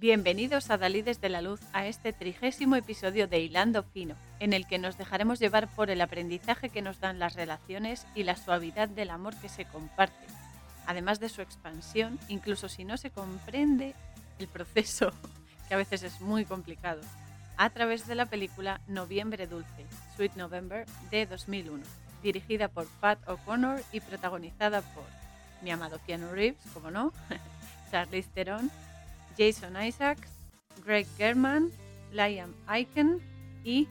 [0.00, 4.66] Bienvenidos a Dalí desde la Luz a este trigésimo episodio de Hilando Fino, en el
[4.66, 8.88] que nos dejaremos llevar por el aprendizaje que nos dan las relaciones y la suavidad
[8.88, 10.26] del amor que se comparte,
[10.86, 13.94] además de su expansión, incluso si no se comprende
[14.38, 15.12] el proceso,
[15.68, 17.02] que a veces es muy complicado,
[17.58, 19.84] a través de la película Noviembre Dulce,
[20.16, 21.84] Sweet November, de 2001,
[22.22, 25.04] dirigida por Pat O'Connor y protagonizada por
[25.60, 27.12] mi amado Keanu Reeves, como no,
[27.90, 28.70] Charlize Theron,
[29.36, 30.30] Jason Isaacs,
[30.84, 31.70] Greg German,
[32.12, 33.20] Liam Aiken
[33.64, 33.88] y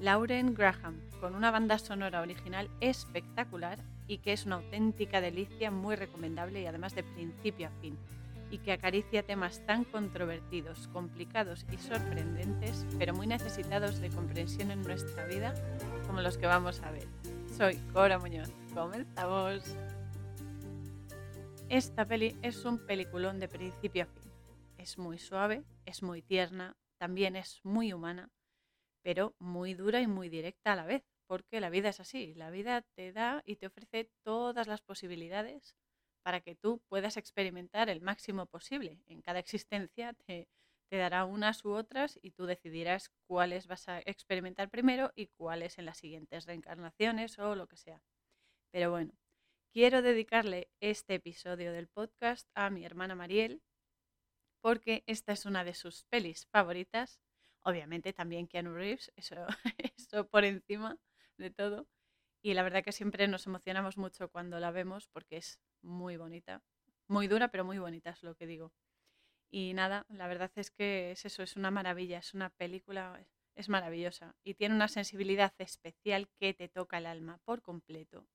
[0.00, 5.96] Lauren Graham, con una banda sonora original espectacular y que es una auténtica delicia muy
[5.96, 7.96] recomendable y además de principio a fin,
[8.50, 14.82] y que acaricia temas tan controvertidos, complicados y sorprendentes, pero muy necesitados de comprensión en
[14.82, 15.54] nuestra vida,
[16.06, 17.06] como los que vamos a ver.
[17.56, 18.50] Soy Cora Muñoz.
[18.74, 19.62] Comenzamos.
[21.68, 24.23] Esta peli es un peliculón de principio a fin
[24.84, 28.30] es muy suave, es muy tierna, también es muy humana,
[29.02, 32.50] pero muy dura y muy directa a la vez, porque la vida es así, la
[32.50, 35.74] vida te da y te ofrece todas las posibilidades
[36.22, 39.00] para que tú puedas experimentar el máximo posible.
[39.06, 40.48] En cada existencia te,
[40.90, 45.78] te dará unas u otras y tú decidirás cuáles vas a experimentar primero y cuáles
[45.78, 48.02] en las siguientes reencarnaciones o lo que sea.
[48.70, 49.14] Pero bueno,
[49.72, 53.62] quiero dedicarle este episodio del podcast a mi hermana Mariel,
[54.64, 57.20] porque esta es una de sus pelis favoritas.
[57.64, 59.12] Obviamente también Keanu Reeves,
[59.98, 60.96] eso, por encima
[61.36, 61.86] de todo.
[62.40, 66.62] Y la verdad que siempre nos emocionamos mucho cuando la vemos porque es muy bonita.
[67.08, 68.72] Muy dura, pero muy bonita es lo que digo.
[69.50, 73.22] Y nada, la verdad es que es eso, es una maravilla, es una película,
[73.54, 74.34] es maravillosa.
[74.44, 78.26] Y tiene una sensibilidad especial que te toca el alma por completo.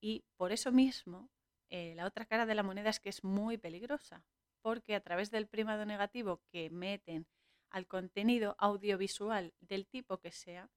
[0.00, 1.30] Y por eso mismo,
[1.70, 4.24] eh, la otra cara de la moneda es que es muy peligrosa,
[4.68, 7.26] porque a través del primado negativo que meten
[7.70, 10.68] al contenido audiovisual del tipo que sea,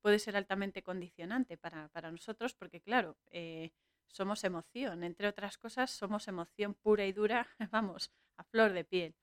[0.00, 3.72] puede ser altamente condicionante para, nosotros, porque claro, eh,
[4.06, 9.14] somos emoción, entre otras cosas, somos emoción pura y dura, vamos, a flor de piel,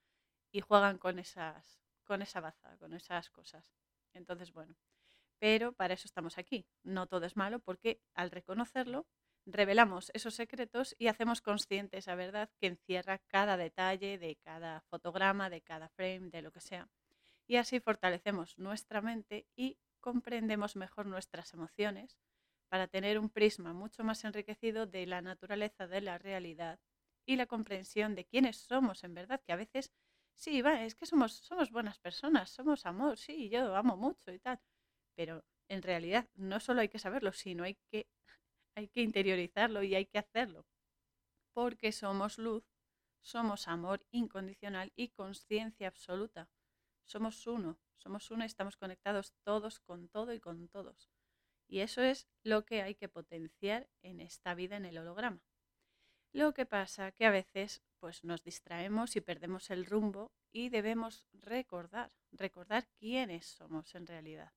[0.51, 3.73] y juegan con esas, con esa baza, con esas cosas.
[4.13, 4.75] Entonces, bueno,
[5.39, 6.67] pero para eso estamos aquí.
[6.83, 9.07] No todo es malo, porque al reconocerlo,
[9.45, 15.50] revelamos esos secretos y hacemos consciente esa verdad que encierra cada detalle de cada fotograma,
[15.50, 16.89] de cada frame, de lo que sea.
[17.47, 22.17] Y así fortalecemos nuestra mente y comprendemos mejor nuestras emociones
[22.69, 26.79] para tener un prisma mucho más enriquecido de la naturaleza de la realidad
[27.25, 29.91] y la comprensión de quiénes somos en verdad, que a veces
[30.34, 34.39] sí, va, es que somos, somos buenas personas, somos amor, sí, yo amo mucho y
[34.39, 34.59] tal,
[35.16, 38.07] pero en realidad no solo hay que saberlo, sino hay que
[38.75, 40.66] hay que interiorizarlo y hay que hacerlo.
[41.53, 42.63] Porque somos luz,
[43.22, 46.50] somos amor incondicional y conciencia absoluta.
[47.06, 51.09] Somos uno, somos uno y estamos conectados todos con todo y con todos.
[51.68, 55.41] Y eso es lo que hay que potenciar en esta vida en el holograma.
[56.31, 61.25] Lo que pasa que a veces pues nos distraemos y perdemos el rumbo y debemos
[61.31, 64.53] recordar, recordar quiénes somos en realidad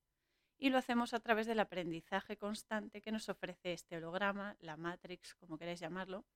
[0.58, 5.34] y lo hacemos a través del aprendizaje constante que nos ofrece este holograma, la Matrix,
[5.36, 6.26] como queréis llamarlo,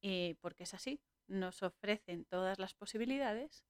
[0.00, 3.64] y porque es así, nos ofrecen todas las posibilidades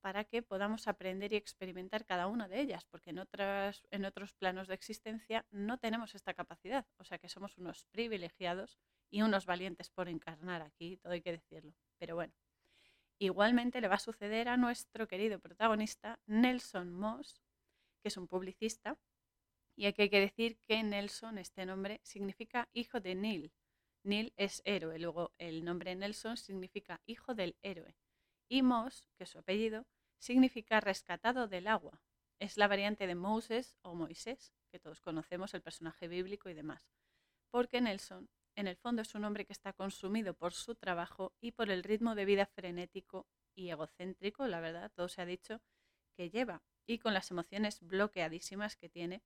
[0.00, 4.34] para que podamos aprender y experimentar cada una de ellas, porque en, otras, en otros
[4.34, 8.78] planos de existencia no tenemos esta capacidad, o sea que somos unos privilegiados
[9.10, 11.74] y unos valientes por encarnar aquí, todo hay que decirlo.
[11.98, 12.34] Pero bueno,
[13.18, 17.43] igualmente le va a suceder a nuestro querido protagonista, Nelson Moss,
[18.04, 18.98] que es un publicista.
[19.76, 23.54] Y aquí hay que decir que Nelson, este nombre, significa hijo de Neil.
[24.02, 27.96] Neil es héroe, luego el nombre Nelson significa hijo del héroe.
[28.46, 29.86] Y Moss, que es su apellido,
[30.18, 32.02] significa rescatado del agua.
[32.38, 36.90] Es la variante de Moses o Moisés, que todos conocemos, el personaje bíblico y demás.
[37.50, 41.52] Porque Nelson, en el fondo, es un hombre que está consumido por su trabajo y
[41.52, 45.62] por el ritmo de vida frenético y egocéntrico, la verdad, todo se ha dicho,
[46.14, 49.22] que lleva y con las emociones bloqueadísimas que tiene,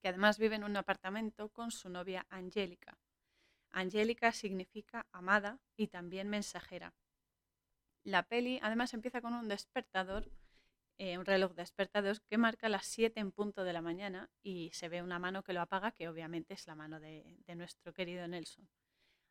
[0.00, 2.98] que además vive en un apartamento con su novia Angélica.
[3.70, 6.94] Angélica significa amada y también mensajera.
[8.02, 10.30] La peli además empieza con un despertador,
[10.98, 14.88] eh, un reloj despertador que marca las 7 en punto de la mañana y se
[14.88, 18.26] ve una mano que lo apaga, que obviamente es la mano de, de nuestro querido
[18.26, 18.68] Nelson.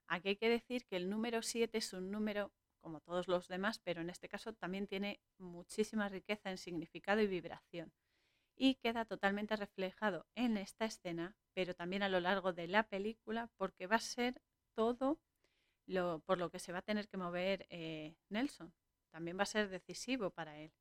[0.07, 3.79] Aquí hay que decir que el número 7 es un número como todos los demás,
[3.79, 7.91] pero en este caso también tiene muchísima riqueza en significado y vibración.
[8.55, 13.49] Y queda totalmente reflejado en esta escena, pero también a lo largo de la película,
[13.57, 14.41] porque va a ser
[14.73, 15.19] todo
[15.85, 18.73] lo, por lo que se va a tener que mover eh, Nelson.
[19.11, 20.71] también va a ser decisivo para él,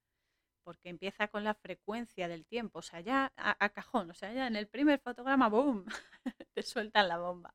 [0.65, 4.47] porque empieza con la frecuencia del tiempo, o sea, ya a, cajón, o sea, ya
[4.47, 5.87] en el primer fotograma, ¡boom!,
[6.55, 7.55] te sueltan la bomba.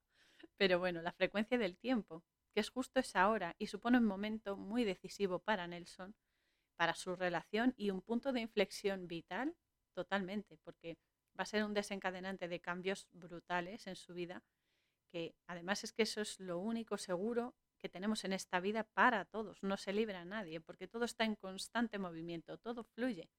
[0.57, 2.24] Pero bueno, la frecuencia del tiempo,
[2.54, 6.16] que es justo esa hora y supone un momento muy decisivo para Nelson,
[6.78, 9.56] para su relación y un punto de inflexión vital
[9.94, 10.98] totalmente, porque
[11.38, 14.44] va a ser un desencadenante de cambios brutales en su vida,
[15.12, 19.26] que además es que eso es lo único seguro que tenemos en esta vida para
[19.26, 23.30] todos, no se libra a nadie, porque todo está en constante movimiento, todo fluye.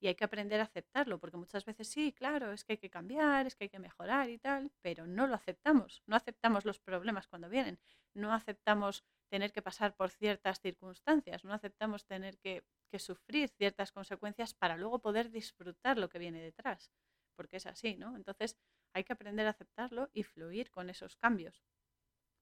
[0.00, 2.90] Y hay que aprender a aceptarlo, porque muchas veces sí, claro, es que hay que
[2.90, 6.78] cambiar, es que hay que mejorar y tal, pero no lo aceptamos, no aceptamos los
[6.78, 7.78] problemas cuando vienen,
[8.14, 13.90] no aceptamos tener que pasar por ciertas circunstancias, no aceptamos tener que, que sufrir ciertas
[13.90, 16.92] consecuencias para luego poder disfrutar lo que viene detrás
[17.36, 18.16] porque es así, ¿no?
[18.16, 18.56] Entonces
[18.92, 21.62] hay que aprender a aceptarlo y fluir con esos cambios,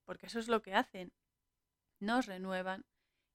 [0.04, 1.12] porque eso es lo que hacen,
[2.00, 2.86] nos renuevan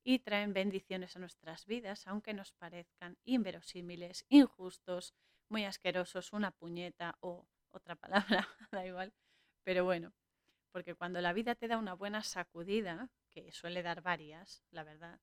[0.04, 5.14] y traen bendiciones a nuestras vidas, aunque nos parezcan inverosímiles, injustos,
[5.50, 9.14] muy asquerosos, una puñeta o otra palabra, da igual,
[9.64, 10.14] pero bueno,
[10.72, 15.20] porque cuando la vida te da una buena sacudida, que suele dar varias, la verdad,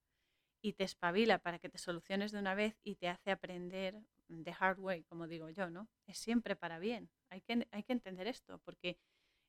[0.62, 4.54] y te espabila para que te soluciones de una vez y te hace aprender the
[4.58, 5.88] hard way, como digo yo, ¿no?
[6.06, 7.10] Es siempre para bien.
[7.30, 8.98] Hay que, hay que entender esto, porque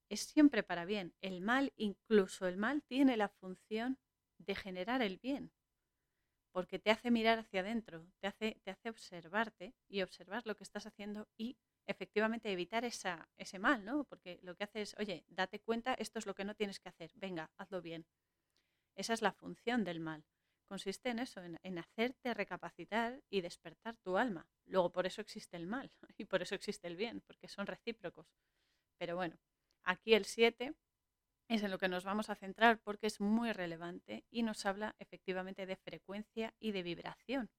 [0.10, 1.14] es siempre para bien.
[1.22, 3.98] El mal, incluso el mal, tiene la función
[4.38, 5.52] de generar el bien,
[6.52, 10.64] porque te hace mirar hacia adentro, te hace, te hace observarte y observar lo que
[10.64, 14.04] estás haciendo y efectivamente evitar esa, ese mal, ¿no?
[14.06, 16.90] Porque lo que hace es, oye, date cuenta, esto es lo que no tienes que
[16.90, 18.06] hacer, venga, hazlo bien.
[18.96, 20.26] Esa es la función del mal
[20.68, 24.48] consiste en eso, en, hacerte recapacitar y despertar tu alma.
[24.66, 28.28] Luego por eso existe el mal y por eso existe el bien, porque son recíprocos.
[28.98, 29.40] Pero bueno,
[29.84, 30.76] aquí el 7
[31.48, 34.96] es en lo que nos vamos a centrar porque es muy relevante y nos habla
[35.00, 37.50] efectivamente de frecuencia y de vibración.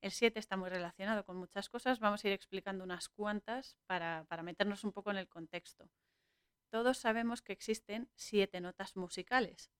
[0.00, 4.24] El 7 está muy relacionado con muchas cosas, vamos a ir explicando unas cuantas para,
[4.28, 5.88] para meternos un poco en el contexto.
[6.70, 9.70] Todos sabemos que existen siete notas musicales,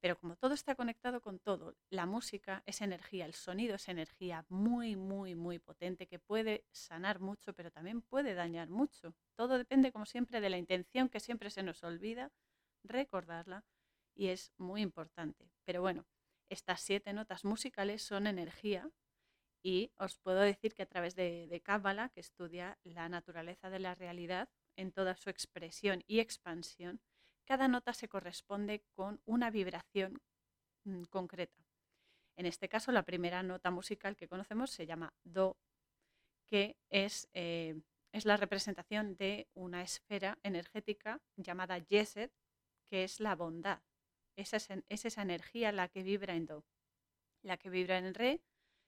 [0.00, 4.44] pero como todo está conectado con todo, la música es energía, el sonido es energía
[4.50, 9.14] muy, muy, muy potente que puede sanar mucho, pero también puede dañar mucho.
[9.34, 12.30] Todo depende, como siempre, de la intención que siempre se nos olvida
[12.84, 13.64] recordarla
[14.14, 15.50] y es muy importante.
[15.64, 16.06] Pero bueno,
[16.48, 18.90] estas siete notas musicales son energía
[19.62, 23.78] y os puedo decir que a través de, de Kabbalah, que estudia la naturaleza de
[23.78, 27.00] la realidad en toda su expresión y expansión,
[27.44, 30.20] cada nota se corresponde con una vibración
[30.84, 31.64] mm, concreta.
[32.36, 35.56] En este caso, la primera nota musical que conocemos se llama Do,
[36.46, 37.80] que es, eh,
[38.12, 42.32] es la representación de una esfera energética llamada Yeset,
[42.94, 43.82] que es la bondad.
[44.36, 46.64] Esa es, es, esa energía la que vibra en Do.
[47.42, 48.40] La que vibra en Re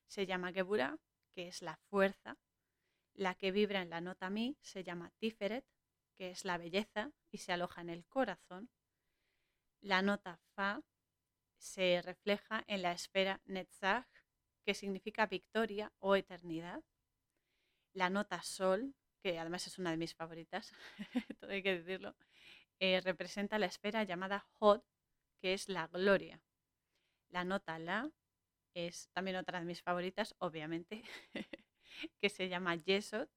[0.07, 1.01] se llama Geburah,
[1.33, 2.39] que es la fuerza.
[3.15, 5.67] La que vibra en la nota Mi se llama Tiferet,
[6.15, 8.71] que es la belleza y se aloja en el corazón.
[9.81, 10.85] La nota Fa
[11.59, 14.07] se refleja en la esfera Netzach,
[14.65, 16.85] que significa victoria o eternidad.
[17.93, 20.73] La nota Sol, que además es una de mis favoritas,
[21.41, 22.15] todo hay que decirlo,
[22.81, 24.83] eh, representa la esfera llamada Hod,
[25.41, 26.43] que es la gloria.
[27.29, 28.11] La nota La
[28.75, 31.03] es también otra de mis favoritas, obviamente,
[32.21, 33.29] que se llama Yesod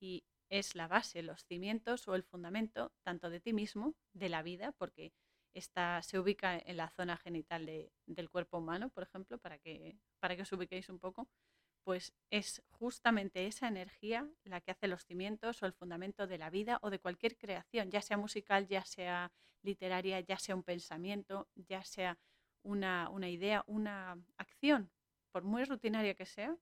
[0.00, 4.42] y es la base, los cimientos o el fundamento tanto de ti mismo, de la
[4.42, 5.12] vida, porque
[5.54, 10.36] esta se ubica en la zona genital del cuerpo humano, por ejemplo, para que, para
[10.36, 11.28] que os ubiquéis un poco,
[11.86, 16.50] pues es justamente esa energía la que hace los cimientos o el fundamento de la
[16.50, 19.30] vida o de cualquier creación, ya sea musical, ya sea
[19.62, 22.18] literaria, ya sea un pensamiento, ya sea
[22.64, 24.90] una, una idea, una acción,
[25.30, 26.58] por muy rutinaria que sea,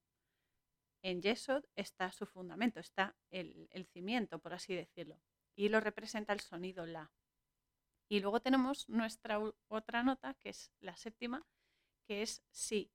[1.01, 5.19] en Yesod está su fundamento, está el, cimiento, por así decirlo,
[5.57, 7.11] y lo representa el sonido La.
[8.11, 11.47] Y luego tenemos nuestra otra nota, que es la séptima,
[12.07, 12.93] que es Si,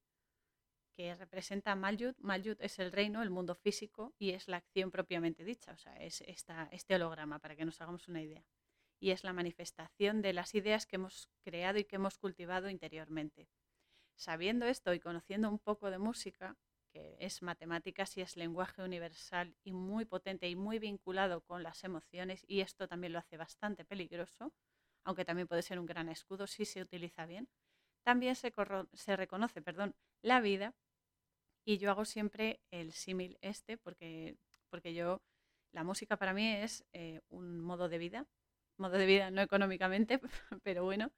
[0.99, 2.17] que representa Malyut.
[2.19, 5.95] Malyut es el reino, el mundo físico, y es la acción propiamente dicha, o sea,
[5.95, 8.43] es esta, este holograma, para que nos hagamos una idea.
[8.99, 13.47] Y es la manifestación de las ideas que hemos creado y que hemos cultivado interiormente.
[14.17, 16.57] Sabiendo esto y conociendo un poco de música,
[16.91, 21.81] que es matemáticas y es lenguaje universal y muy potente y muy vinculado con las
[21.85, 24.51] emociones y esto también lo hace bastante peligroso,
[25.05, 27.47] aunque también puede ser un gran escudo si se utiliza bien.
[28.03, 28.53] También se,
[28.91, 30.75] se reconoce perdón, la vida
[31.69, 34.39] y yo hago siempre el símil este porque,
[34.71, 35.21] porque yo,
[35.71, 38.25] la música para mí es eh, un modo de vida,
[38.77, 40.19] modo de vida no económicamente,
[40.63, 41.11] pero bueno,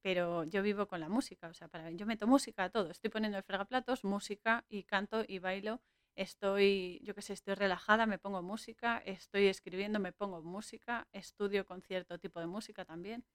[0.00, 2.90] pero yo vivo con la música, o sea, para yo meto música a todo.
[2.90, 5.82] Estoy poniendo el fregaplatos, música y canto y bailo.
[6.16, 11.66] Estoy, yo qué sé, estoy relajada, me pongo música, estoy escribiendo, me pongo música, estudio
[11.66, 13.26] con cierto tipo de música también,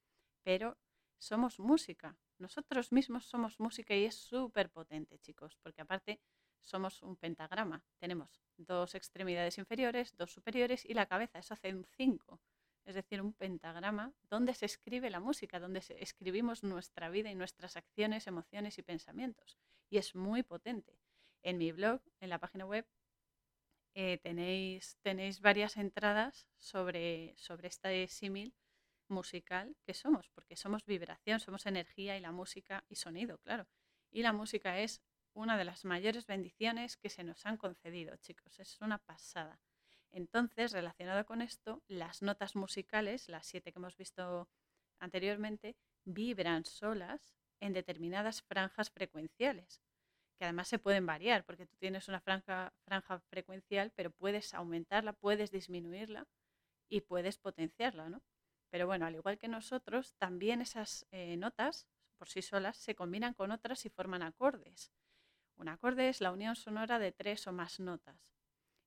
[0.43, 0.77] pero
[1.19, 2.17] somos música.
[2.39, 6.19] Nosotros mismos somos música y es súper potente, chicos, porque aparte
[6.63, 7.83] somos un pentagrama.
[7.97, 11.39] Tenemos dos extremidades inferiores, dos superiores y la cabeza.
[11.39, 12.39] Eso hace un 5
[12.85, 17.75] es decir, un pentagrama donde se escribe la música, donde escribimos nuestra vida y nuestras
[17.77, 19.57] acciones, emociones y pensamientos.
[19.89, 20.99] Y es muy potente.
[21.41, 22.85] En mi blog, en la página web,
[23.95, 28.53] eh, tenéis, tenéis varias entradas sobre, sobre este símil
[29.07, 33.67] musical que somos, porque somos vibración, somos energía y la música y sonido, claro.
[34.11, 35.01] Y la música es
[35.35, 38.59] una de las mayores bendiciones que se nos han concedido, chicos.
[38.59, 39.59] Es una pasada.
[40.11, 44.49] Entonces, relacionado con esto, las notas musicales, las siete que hemos visto
[44.97, 45.75] anteriormente,
[46.05, 49.81] vibran solas en determinadas franjas frecuenciales,
[50.37, 52.73] que además se pueden variar, porque tú tienes una franja,
[53.29, 56.27] frecuencial, pero puedes aumentarla, puedes disminuirla
[56.87, 58.21] y puedes potenciarla, ¿no?
[58.69, 61.87] Pero bueno, al igual que nosotros, también esas eh, notas
[62.17, 64.91] por sí solas se combinan con otras y forman acordes.
[65.55, 68.19] Un acorde es la unión sonora de tres o más notas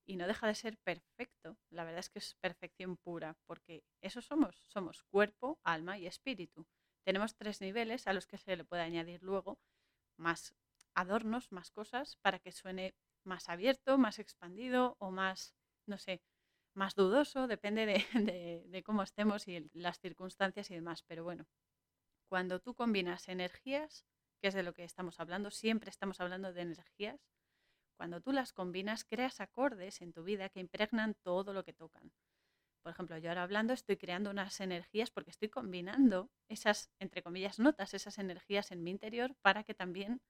[0.07, 1.59] y no deja de ser perfecto.
[1.71, 6.67] La verdad es que es perfección pura, porque eso somos, somos cuerpo, alma y espíritu.
[7.05, 9.59] Tenemos tres niveles a los que se le puede añadir luego
[10.19, 10.55] más
[10.95, 12.95] adornos, más cosas, para que suene
[13.25, 15.55] más abierto, más expandido o más,
[15.87, 16.23] no sé,
[16.75, 17.95] más dudoso, depende de,
[18.67, 21.03] de cómo estemos y las circunstancias y demás.
[21.03, 21.47] Pero bueno,
[22.29, 24.07] cuando tú combinas energías,
[24.41, 27.21] que es de lo que estamos hablando, siempre estamos hablando de energías,
[27.97, 32.13] cuando tú las combinas, creas acordes en tu vida que impregnan todo lo que tocan.
[32.83, 37.59] Por ejemplo, yo ahora hablando estoy creando unas energías porque estoy combinando esas, entre comillas,
[37.59, 40.23] notas, esas energías en mi interior para que también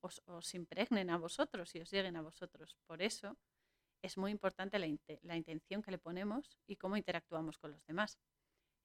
[0.00, 2.78] os, impregnen a vosotros y os lleguen a vosotros.
[2.86, 3.36] Por eso
[4.02, 4.86] es muy importante la,
[5.22, 8.18] la intención que le ponemos y cómo interactuamos con los demás.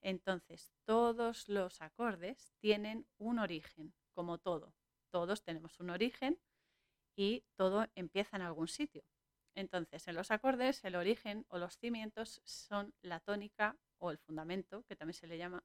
[0.02, 4.74] Entonces, todos los acordes tienen un origen, como todo.
[5.10, 6.40] Todos tenemos un origen
[7.16, 9.04] y todo empieza en algún sitio.
[9.54, 14.84] Entonces, en los acordes, el origen o los cimientos son la tónica o el fundamento,
[14.84, 15.62] que también se le llama,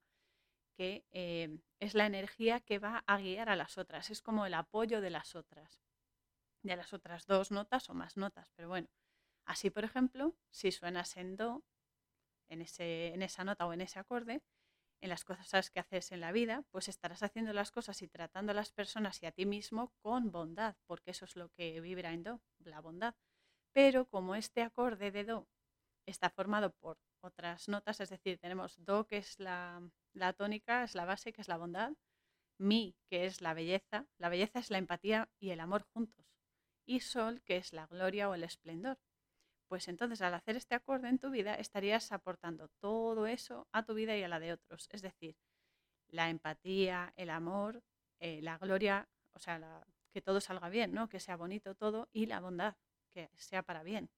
[0.75, 4.54] que eh, es la energía que va a guiar a las otras, es como el
[4.54, 5.82] apoyo de las otras,
[6.63, 8.51] de las otras dos notas o más notas.
[8.56, 8.89] Pero bueno,
[9.46, 11.63] así por ejemplo, si suenas en Do,
[12.50, 14.44] en, ese, en esa nota o en ese acorde,
[15.01, 18.51] en las cosas que haces en la vida, pues estarás haciendo las cosas y tratando
[18.51, 22.13] a las personas y a ti mismo con bondad, porque eso es lo que vibra
[22.13, 23.16] en Do, la bondad.
[23.74, 25.48] Pero como este acorde de Do
[26.06, 29.82] está formado por otras notas, es decir, tenemos Do, que es la,
[30.13, 31.94] la tónica, es la base, que es la bondad,
[32.60, 36.25] Mi, que es la belleza, la belleza es la empatía y el amor juntos,
[36.86, 38.98] y Sol, que es la gloria o el esplendor
[39.68, 43.94] pues entonces al hacer este acorde en tu vida estarías aportando todo eso a tu
[43.94, 44.88] vida y a la de otros.
[44.92, 45.38] Es decir,
[46.08, 47.84] la empatía, el amor,
[48.20, 51.10] eh, la gloria, o sea, que todo salga bien, ¿no?
[51.10, 52.76] que sea bonito todo y la bondad,
[53.12, 54.10] que sea para bien.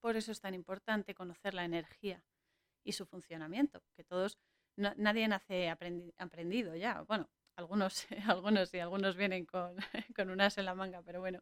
[0.00, 2.22] Por eso es tan importante conocer la energía
[2.84, 4.38] y su funcionamiento, que todos,
[4.76, 7.02] nadie nace aprendido ya.
[7.02, 9.76] Bueno, algunos, algunos y algunos vienen con,
[10.16, 11.40] con un as en la manga, pero bueno,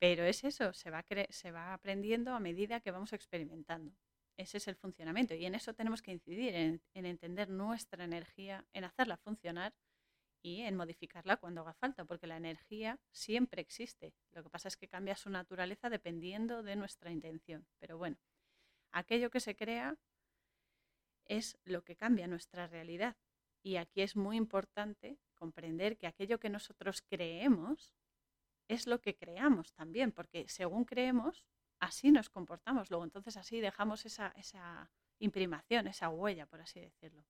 [0.00, 3.94] pero es eso, se va, se va aprendiendo a medida que vamos experimentando.
[4.38, 8.84] Ese es el funcionamiento y en eso tenemos que incidir, en, entender nuestra energía, en
[8.84, 9.74] hacerla funcionar
[10.42, 14.14] y en modificarla cuando haga falta, porque la energía siempre existe.
[14.30, 17.66] Lo que pasa es que cambia su naturaleza dependiendo de nuestra intención.
[17.78, 18.16] Pero bueno,
[18.92, 19.98] aquello que se crea
[21.26, 23.18] es lo que cambia nuestra realidad.
[23.62, 27.94] Y aquí es muy importante comprender que aquello que nosotros creemos
[28.70, 31.44] es lo que creamos también, porque según creemos,
[31.80, 33.02] así nos comportamos luego.
[33.02, 37.26] Entonces así dejamos esa, esa imprimación, esa huella, por así decirlo.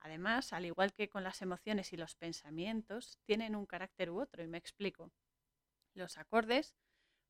[0.00, 4.42] Además, al igual que con las emociones y los pensamientos, tienen un carácter u otro,
[4.42, 5.12] y me explico.
[5.94, 6.74] Los acordes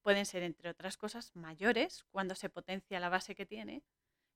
[0.01, 3.85] pueden ser, entre otras cosas, mayores cuando se potencia la base que tiene,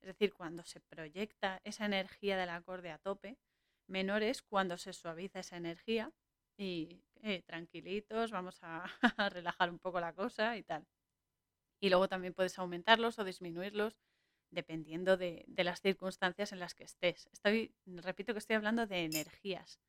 [0.02, 3.38] es decir, cuando se proyecta esa energía del acorde a tope,
[3.87, 6.12] menores cuando se suaviza esa energía
[6.56, 8.86] y eh, tranquilitos, vamos a,
[9.30, 10.86] relajar un poco la cosa y tal.
[11.80, 13.96] Y luego también puedes aumentarlos o disminuirlos
[14.50, 17.28] dependiendo de, de, las circunstancias en las que estés.
[17.32, 19.80] Estoy, repito que estoy hablando de energías,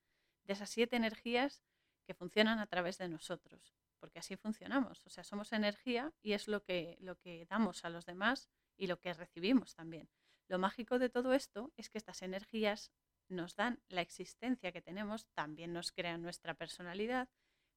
[0.44, 1.62] de esas siete energías
[2.06, 5.06] que funcionan a través de nosotros, porque así funcionamos.
[5.06, 8.86] O sea, somos energía y es lo que, lo que damos a los demás y
[8.86, 10.08] lo que recibimos también.
[10.48, 12.90] Lo mágico de todo esto es que estas energías
[13.28, 17.28] nos dan la existencia que tenemos, también nos crean nuestra personalidad,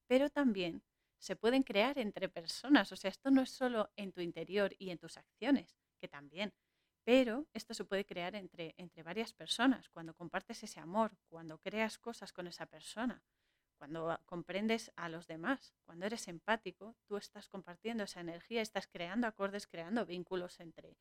[0.06, 0.82] pero también
[1.18, 2.90] se pueden crear entre personas.
[2.92, 6.52] O sea, esto no es solo en tu interior y en tus acciones, que también,
[7.04, 11.98] pero esto se puede crear entre, entre varias personas, cuando compartes ese amor, cuando creas
[11.98, 13.22] cosas con esa persona,
[13.78, 19.26] cuando comprendes a los demás, cuando eres empático, tú estás compartiendo esa energía, estás creando
[19.26, 20.96] acordes, creando vínculos entre,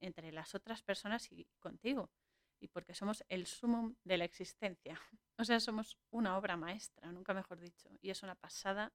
[0.00, 2.10] entre las otras personas y contigo.
[2.62, 4.94] Y porque somos el sumum de la existencia.
[5.38, 7.88] O sea, somos una obra maestra, nunca mejor dicho.
[8.00, 8.92] Y es una pasada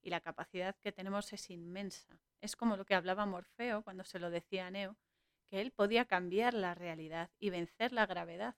[0.00, 2.18] y la capacidad que tenemos es inmensa.
[2.40, 4.96] Es como lo que hablaba Morfeo cuando se lo decía a Neo,
[5.48, 8.56] que él podía cambiar la realidad y vencer la gravedad.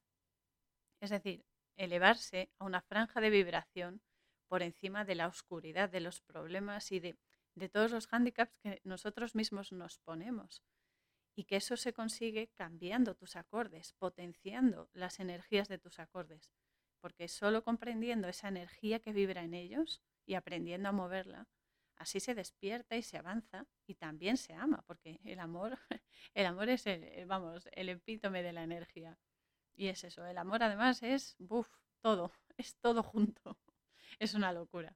[1.00, 1.44] Es decir,
[1.76, 4.02] elevarse a una franja de vibración
[4.46, 7.16] por encima de la oscuridad, de los problemas y de,
[7.56, 10.62] de todos los hándicaps que nosotros mismos nos ponemos
[11.34, 16.50] y que eso se consigue cambiando tus acordes, potenciando las energías de tus acordes,
[17.00, 21.48] porque solo comprendiendo esa energía que vibra en ellos y aprendiendo a moverla,
[21.96, 25.78] así se despierta y se avanza y también se ama, porque el amor,
[26.34, 29.18] el amor es el, vamos, el epítome de la energía.
[29.74, 31.68] Y es eso, el amor además es, buf,
[32.00, 33.58] todo, es todo junto.
[34.18, 34.94] Es una locura.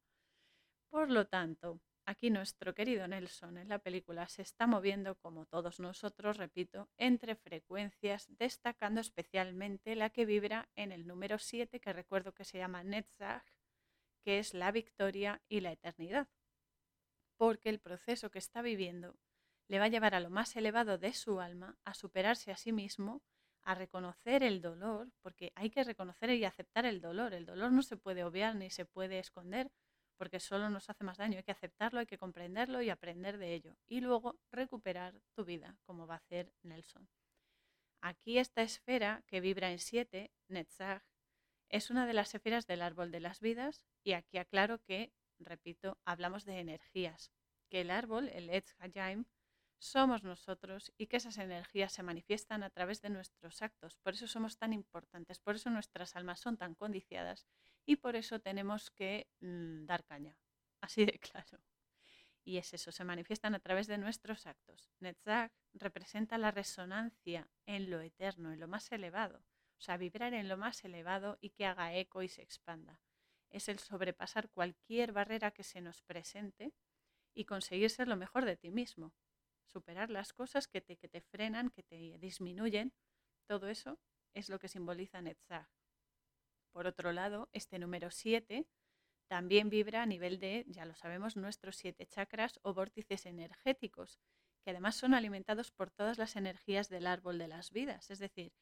[0.90, 5.80] Por lo tanto, Aquí nuestro querido Nelson en la película se está moviendo, como todos
[5.80, 12.32] nosotros, repito, entre frecuencias, destacando especialmente la que vibra en el número 7, que recuerdo
[12.32, 13.44] que se llama Netzach,
[14.22, 16.28] que es la victoria y la eternidad.
[17.36, 19.16] Porque el proceso que está viviendo
[19.66, 22.70] le va a llevar a lo más elevado de su alma, a superarse a sí
[22.70, 23.20] mismo,
[23.62, 27.34] a reconocer el dolor, porque hay que reconocer y aceptar el dolor.
[27.34, 29.72] El dolor no se puede obviar ni se puede esconder,
[30.16, 31.38] porque solo nos hace más daño.
[31.38, 33.76] Hay que aceptarlo, hay que comprenderlo y aprender de ello.
[33.86, 37.08] Y luego recuperar tu vida, como va a hacer Nelson.
[38.00, 41.02] Aquí esta esfera que vibra en 7, Netzach,
[41.68, 45.98] es una de las esferas del árbol de las vidas y aquí aclaro que, repito,
[46.04, 47.32] hablamos de energías,
[47.68, 49.24] que el árbol, el Etz Hayaim,
[49.78, 53.96] somos nosotros y que esas energías se manifiestan a través de nuestros actos.
[53.98, 57.46] Por eso somos tan importantes, por eso nuestras almas son tan condiciadas
[57.86, 60.36] y por eso tenemos que mm, dar caña,
[60.82, 61.60] así de claro.
[62.44, 64.90] Y es eso, se manifiestan a través de nuestros actos.
[65.00, 69.38] Netzach representa la resonancia en lo eterno, en lo más elevado,
[69.78, 73.00] o sea, vibrar en lo más elevado y que haga eco y se expanda.
[73.50, 76.72] Es el sobrepasar cualquier barrera que se nos presente
[77.34, 79.12] y conseguir ser lo mejor de ti mismo,
[79.66, 82.92] superar las cosas que te, que te frenan, que te disminuyen,
[83.46, 83.98] todo eso
[84.34, 85.75] es lo que simboliza Netzach.
[86.76, 88.66] Por otro lado, este número 7
[89.28, 94.20] también vibra a nivel de, ya lo sabemos, nuestros siete chakras o vórtices energéticos,
[94.62, 98.52] que además son alimentados por todas las energías del árbol de las vidas, es decir,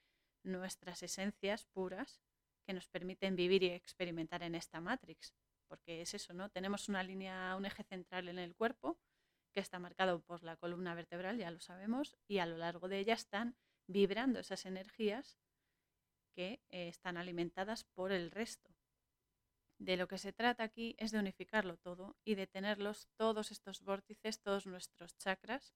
[0.45, 2.21] nuestras esencias puras
[2.65, 5.35] que nos permiten vivir y experimentar en esta matrix.
[5.67, 6.51] Porque es eso, ¿no?
[6.51, 8.97] Tenemos una línea, un eje central en el cuerpo
[9.53, 13.01] que está marcado por la columna vertebral, ya lo sabemos, y a lo largo de
[13.01, 13.57] ella están
[13.89, 15.37] vibrando esas energías
[16.35, 18.71] que eh, están alimentadas por el resto.
[19.79, 23.83] De lo que se trata aquí es de unificarlo todo y de tenerlos todos estos
[23.83, 25.75] vórtices, todos nuestros chakras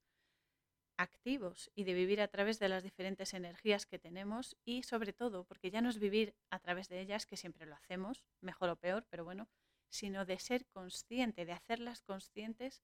[0.97, 5.45] activos y de vivir a través de las diferentes energías que tenemos y sobre todo,
[5.45, 8.75] porque ya no es vivir a través de ellas, que siempre lo hacemos, mejor o
[8.75, 9.47] peor, pero bueno,
[9.89, 12.81] sino de ser consciente, de hacerlas conscientes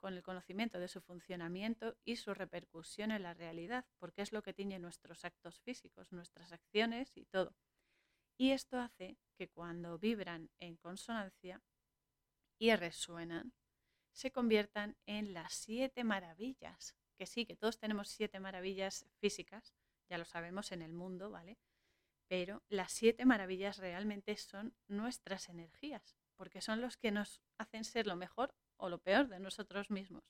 [0.00, 4.42] con el conocimiento de su funcionamiento y su repercusión en la realidad, porque es lo
[4.42, 7.54] que tiene nuestros actos físicos, nuestras acciones y todo.
[8.36, 11.62] Y esto hace que cuando vibran en consonancia
[12.58, 13.52] y resuenan,
[14.12, 19.74] se conviertan en las siete maravillas, que sí, que todos tenemos siete maravillas físicas,
[20.08, 21.58] ya lo sabemos en el mundo, ¿vale?
[22.28, 28.06] Pero las siete maravillas realmente son nuestras energías, porque son los que nos hacen ser
[28.06, 30.24] lo mejor o lo peor de nosotros mismos.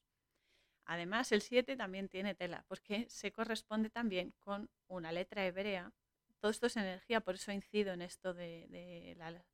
[0.84, 5.92] Además, el 7 también tiene tela, porque se corresponde también con una letra hebrea.
[6.40, 9.44] Todo esto es energía, por eso incido en esto de, la,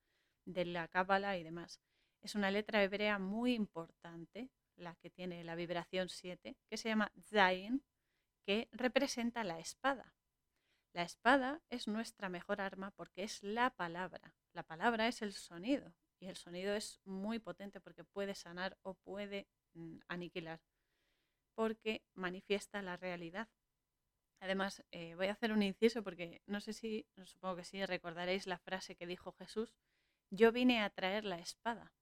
[0.45, 1.81] de la cábala y demás.
[2.23, 7.13] Es una letra hebrea muy importante, la que tiene la vibración 7, que se llama
[7.21, 7.83] Zain,
[8.45, 10.15] que representa la espada.
[10.93, 14.35] La espada es nuestra mejor arma porque es la palabra.
[14.55, 18.95] La palabra es el sonido, y el sonido es muy potente porque puede sanar o
[18.95, 20.61] puede mm, aniquilar,
[21.55, 23.49] porque manifiesta la realidad.
[24.41, 28.47] Además, eh, voy a hacer un inciso porque no sé si, supongo que sí, recordaréis
[28.47, 29.75] la frase que dijo Jesús,
[30.31, 31.93] yo vine a traer la espada.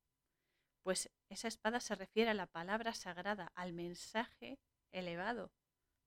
[0.83, 4.59] Pues esa espada se refiere a la palabra sagrada, al mensaje
[4.93, 5.53] elevado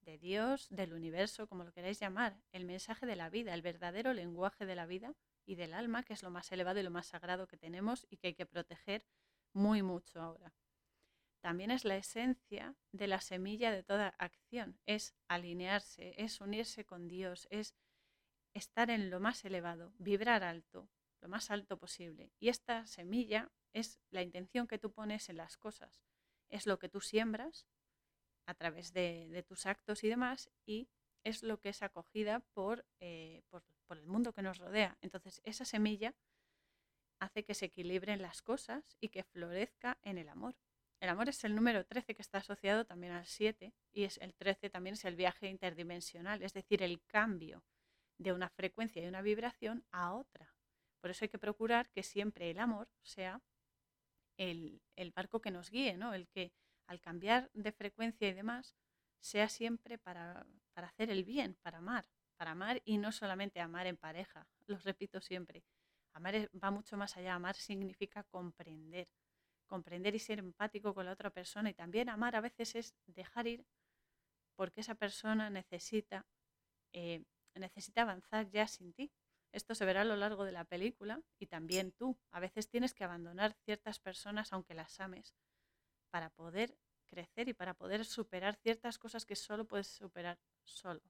[0.02, 4.12] de Dios, del universo, como lo queráis llamar, el mensaje de la vida, el verdadero
[4.12, 5.14] lenguaje de la vida
[5.48, 8.18] y del alma, que es lo más elevado y lo más sagrado que tenemos y
[8.18, 9.02] que hay que proteger
[9.54, 10.52] muy mucho ahora.
[11.40, 17.08] También es la esencia de la semilla de toda acción, es alinearse, es unirse con
[17.08, 17.74] Dios, es
[18.52, 20.90] estar en lo más elevado, vibrar alto,
[21.22, 22.30] lo más alto posible.
[22.38, 26.02] Y esta semilla es la intención que tú pones en las cosas,
[26.50, 27.66] es lo que tú siembras
[28.44, 30.90] a través de, tus actos y demás y
[31.24, 32.42] es lo que es acogida
[33.00, 34.96] eh, por, por el mundo que nos rodea.
[35.00, 36.14] Entonces esa semilla
[37.18, 40.54] hace que se equilibren las cosas y que florezca en el amor.
[41.00, 44.34] El amor es el número 13 que está asociado también al 7 y es el
[44.34, 47.62] 13 también es el viaje interdimensional, es decir, el cambio
[48.18, 50.54] de una frecuencia y una vibración a otra.
[51.00, 53.40] Por eso hay que procurar que siempre el amor sea
[54.36, 54.80] el,
[55.14, 56.14] barco que nos guíe, ¿no?
[56.14, 56.52] El que
[56.86, 58.74] al cambiar de frecuencia y demás
[59.20, 60.46] sea siempre para,
[60.78, 62.04] para hacer el bien, para amar,
[62.36, 65.64] para amar y no solamente amar en pareja, lo repito siempre.
[66.12, 69.08] Amar va mucho más allá, amar significa comprender,
[69.66, 73.48] comprender y ser empático con la otra persona y también amar a veces es dejar
[73.48, 73.66] ir
[74.54, 76.24] porque esa persona necesita
[76.92, 77.24] eh,
[77.56, 79.10] necesita avanzar ya sin ti.
[79.50, 82.16] Esto se verá a lo largo de la película y también tú.
[82.30, 85.34] A veces tienes que abandonar ciertas personas aunque las ames
[86.10, 90.38] para poder crecer y para poder superar ciertas cosas que solo puedes superar
[90.70, 91.00] solo.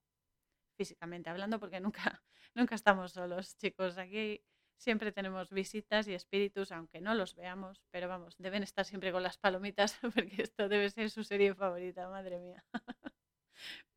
[0.76, 2.22] Físicamente hablando porque nunca,
[2.54, 3.98] nunca estamos solos, chicos.
[3.98, 4.42] Aquí
[4.76, 9.22] siempre tenemos visitas y espíritus, aunque no los veamos, pero vamos, deben estar siempre con
[9.22, 12.64] las palomitas porque esto debe ser su serie favorita, madre mía.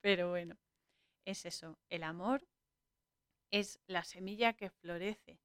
[0.02, 0.58] pero bueno
[1.26, 2.47] es eso, el amor
[3.52, 5.39] es la semilla que florece,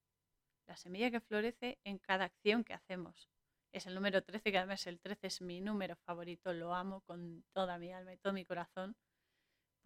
[0.67, 3.29] la semilla que florece en cada acción que hacemos.
[3.73, 7.45] Es el número 13, que además el 13 es mi número favorito, lo amo con
[7.53, 8.97] toda mi alma y todo mi corazón,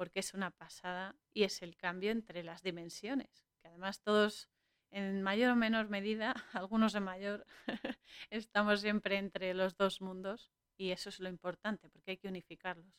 [0.00, 4.48] porque es una pasada y es el cambio entre las dimensiones, que además todos
[4.90, 7.44] en mayor o menor medida, algunos de mayor,
[8.30, 12.94] estamos siempre entre los dos mundos y eso es lo importante, porque hay que unificarlos.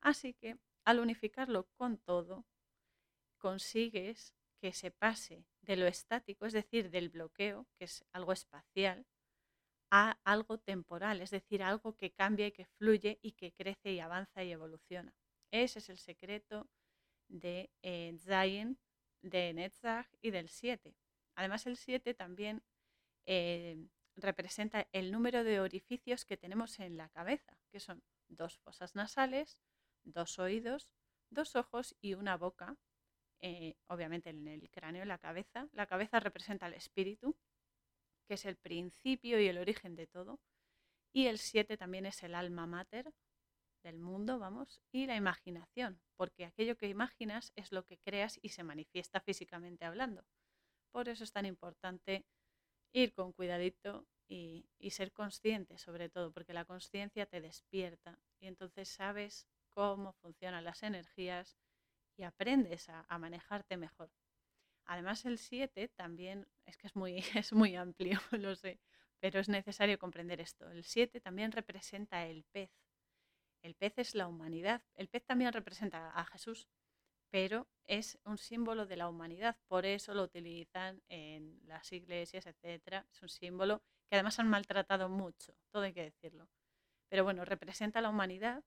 [0.00, 2.46] Así que al unificarlo con todo,
[3.36, 9.04] consigues que se pase de lo estático, es decir, del bloqueo, que es algo espacial,
[9.90, 14.00] a algo temporal, es decir, algo que cambia y que fluye y que crece y
[14.00, 15.19] avanza y evoluciona.
[15.50, 16.68] Ese es el secreto
[17.28, 18.78] de eh, Zayin,
[19.22, 20.94] de Netzach y del 7.
[21.34, 22.62] Además, el 7 también
[23.26, 23.76] eh,
[24.16, 29.58] representa el número de orificios que tenemos en la cabeza, que son dos fosas nasales,
[30.04, 30.90] dos oídos,
[31.30, 32.76] dos ojos y una boca,
[33.40, 35.68] eh, obviamente en el cráneo, en la cabeza.
[35.72, 37.36] La cabeza representa el espíritu,
[38.26, 40.40] que es el principio y el origen de todo.
[41.12, 43.12] Y el siete también es el alma mater
[43.82, 48.50] del mundo, vamos, y la imaginación, porque aquello que imaginas es lo que creas y
[48.50, 50.24] se manifiesta físicamente hablando.
[50.90, 52.24] Por eso es tan importante
[52.92, 58.88] ir con cuidadito y, ser consciente sobre todo, porque la conciencia te despierta y entonces
[58.88, 61.56] sabes cómo funcionan las energías
[62.16, 64.10] y aprendes a, manejarte mejor.
[64.84, 68.80] Además, el 7 también, es que es muy, es muy amplio, lo sé,
[69.20, 70.70] pero es necesario comprender esto.
[70.70, 72.70] El 7 también representa el pez.
[73.62, 74.82] El pez es la humanidad.
[74.94, 76.68] El pez también representa a Jesús,
[77.30, 79.56] pero es un símbolo de la humanidad.
[79.68, 83.04] Por eso lo utilizan en las iglesias, etc.
[83.10, 86.48] Es un símbolo que además han maltratado mucho, todo hay que decirlo.
[87.08, 88.64] Pero bueno, representa la humanidad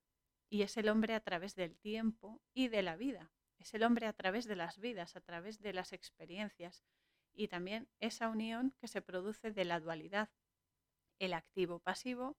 [0.50, 3.32] y es el hombre a través del tiempo y de la vida.
[3.58, 6.84] Es el hombre a través de las vidas, a través de las experiencias
[7.34, 10.30] y también esa unión que se produce de la dualidad,
[11.20, 12.38] el activo-pasivo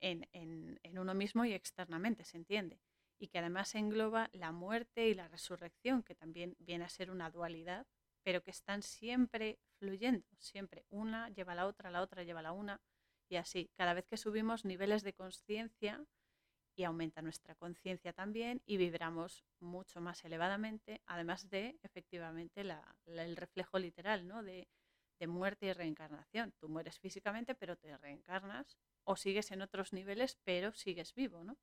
[0.00, 2.80] en, uno mismo y externamente, se entiende.
[3.18, 7.30] Y que además engloba la muerte y la resurrección, que también viene a ser una
[7.30, 7.86] dualidad,
[8.22, 12.44] pero que están siempre fluyendo, siempre una lleva a la otra, la otra lleva a
[12.44, 12.80] la una,
[13.28, 16.04] y así, cada vez que subimos niveles de conciencia,
[16.76, 22.62] y aumenta nuestra conciencia también y vibramos mucho más elevadamente, además de efectivamente
[23.06, 24.42] el reflejo literal ¿no?
[24.42, 24.68] de,
[25.18, 26.52] de, muerte y reencarnación.
[26.58, 28.76] Tú mueres físicamente, pero te reencarnas
[29.06, 31.44] o sigues en otros niveles, pero sigues vivo.
[31.44, 31.56] ¿no?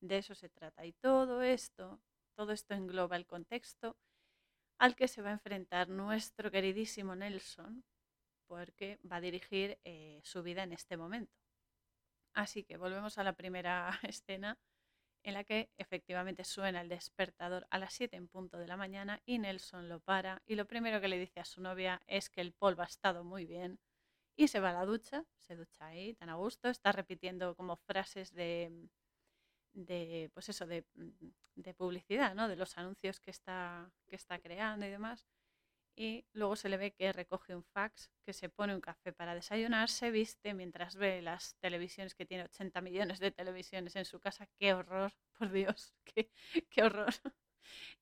[0.00, 0.84] De eso se trata.
[0.86, 2.00] Y todo esto,
[2.34, 3.96] todo esto engloba el contexto
[4.78, 7.84] al que se va a enfrentar nuestro queridísimo Nelson,
[8.46, 11.38] porque va a dirigir eh, su vida en este momento.
[12.32, 14.58] Así que volvemos a la primera escena
[15.22, 19.20] en la que efectivamente suena el despertador a las 7 en punto de la mañana
[19.26, 22.40] y Nelson lo para y lo primero que le dice a su novia es que
[22.40, 23.78] el polvo ha estado muy bien
[24.40, 27.76] y se va a la ducha, se ducha ahí tan a gusto, está repitiendo como
[27.76, 28.88] frases de,
[29.72, 30.84] de pues eso, de,
[31.56, 32.48] de publicidad, ¿no?
[32.48, 35.26] De los anuncios que está, que está creando y demás.
[35.96, 39.34] Y luego se le ve que recoge un fax, que se pone un café para
[39.34, 44.20] desayunar, se viste mientras ve las televisiones, que tiene 80 millones de televisiones en su
[44.20, 44.48] casa.
[44.58, 45.12] ¡Qué horror!
[45.38, 46.30] Por Dios, qué,
[46.70, 47.14] qué horror.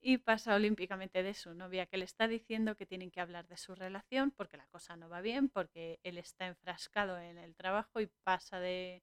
[0.01, 3.57] Y pasa olímpicamente de su novia, que le está diciendo que tienen que hablar de
[3.57, 8.01] su relación porque la cosa no va bien, porque él está enfrascado en el trabajo
[8.01, 9.03] y pasa de,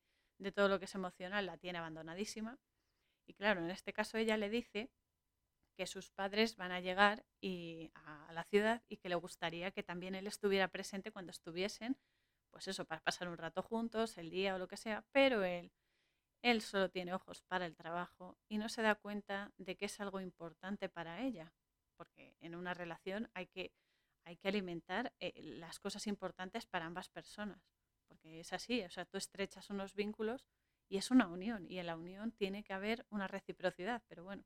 [0.53, 2.57] todo lo que es emocional, la tiene abandonadísima.
[3.27, 4.89] Y claro, en este caso ella le dice
[5.77, 7.25] que sus padres van a llegar
[7.93, 11.97] a la ciudad y que le gustaría que también él estuviera presente cuando estuviesen,
[12.51, 15.71] pues eso, para pasar un rato juntos, el día o lo que sea, pero él,
[16.45, 19.99] él solo tiene ojos para el trabajo y no se da cuenta de que es
[19.99, 21.51] algo importante para ella,
[21.97, 23.73] porque en una relación hay que,
[24.25, 27.67] hay que alimentar eh, las cosas importantes para ambas personas,
[28.07, 30.45] porque es así, o sea, tú estrechas unos vínculos
[30.87, 34.43] y es una unión y en la unión tiene que haber una reciprocidad, pero bueno,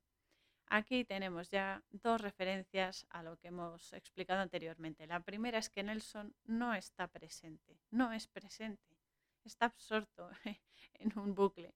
[0.68, 5.06] aquí tenemos ya dos referencias a lo que hemos explicado anteriormente.
[5.06, 8.96] La primera es que Nelson no está presente, no es presente,
[9.44, 10.30] está absorto
[10.94, 11.74] en un bucle,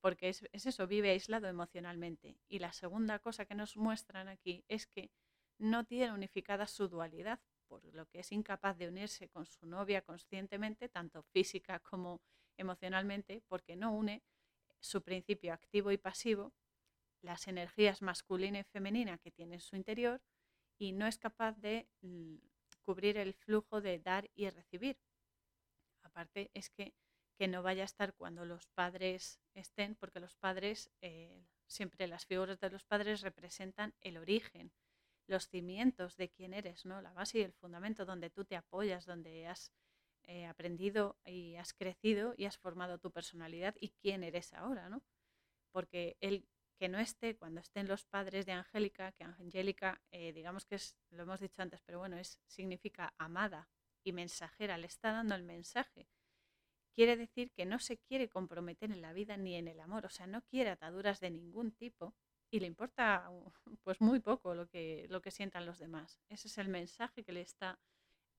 [0.00, 2.38] porque es, es eso, vive aislado emocionalmente.
[2.48, 5.10] Y la segunda cosa que nos muestran aquí es que
[5.58, 10.02] no tiene unificada su dualidad, por lo que es incapaz de unirse con su novia
[10.02, 12.20] conscientemente, tanto física como
[12.56, 14.22] emocionalmente porque no une
[14.80, 16.52] su principio activo y pasivo,
[17.22, 20.22] las energías masculina y femenina que tiene en su interior
[20.78, 22.36] y no es capaz de mm,
[22.82, 24.98] cubrir el flujo de dar y recibir.
[26.02, 26.94] Aparte es que,
[27.40, 32.26] que no vaya a estar cuando los padres estén, porque los padres, eh, siempre las
[32.26, 34.74] figuras de los padres representan el origen,
[35.26, 37.00] los cimientos de quién eres, ¿no?
[37.00, 39.72] La base y el fundamento donde tú te apoyas, donde has
[40.24, 45.02] eh, aprendido y has crecido y has formado tu personalidad y quién eres ahora, ¿no?
[45.72, 50.66] Porque el que no esté cuando estén los padres de Angélica, que Angélica, eh, digamos
[50.66, 53.70] que es, lo hemos dicho antes, pero bueno, es, significa amada
[54.04, 56.06] y mensajera, le está dando el mensaje.
[56.94, 60.10] Quiere decir que no se quiere comprometer en la vida ni en el amor, o
[60.10, 62.14] sea, no quiere ataduras de ningún tipo
[62.50, 63.30] y le importa
[63.84, 66.20] pues muy poco lo que, lo que sientan los demás.
[66.28, 67.78] Ese es el mensaje que le está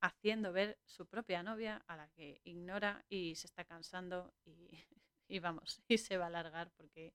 [0.02, 5.82] haciendo ver su propia novia a la que ignora y se está cansando y, vamos,
[5.88, 7.14] y se va a alargar porque,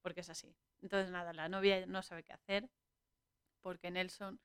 [0.00, 0.54] porque es así.
[0.80, 2.70] Entonces nada, la novia no sabe qué hacer
[3.60, 4.40] porque Nelson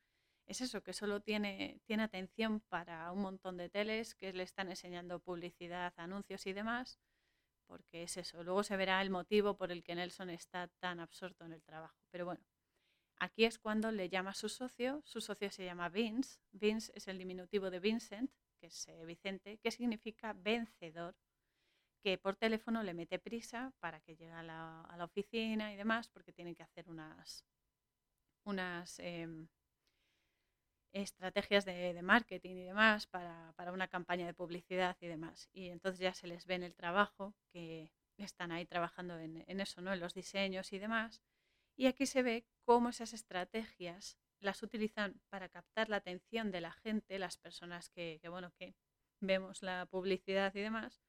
[0.46, 4.68] es eso, que solo tiene, tiene atención para un montón de teles que le están
[4.68, 6.98] enseñando publicidad, anuncios y demás,
[7.66, 8.42] porque es eso.
[8.44, 11.96] Luego se verá el motivo por el que Nelson está tan absorto en el trabajo.
[12.10, 12.44] Pero bueno,
[13.18, 17.08] Aquí es cuando le llama a su socio, su socio se llama Vince, Vince es
[17.08, 18.30] el diminutivo de Vincent,
[18.60, 21.16] que es eh, Vicente, que significa vencedor,
[22.02, 26.32] que por teléfono le mete prisa para que llegue a la, oficina y demás, porque
[26.32, 27.44] tiene que hacer unas,
[28.44, 29.48] unas em,
[31.02, 35.50] estrategias de, marketing y demás para, una campaña de publicidad y demás.
[35.52, 39.60] Y entonces ya se les ve en el trabajo que están ahí trabajando en, en
[39.60, 39.92] eso, ¿no?
[39.92, 41.22] en los diseños y demás
[41.76, 46.72] y aquí se ve cómo esas estrategias las utilizan para captar la atención de la
[46.72, 48.76] gente, las personas que, bueno, que
[49.20, 51.02] vemos la publicidad y demás,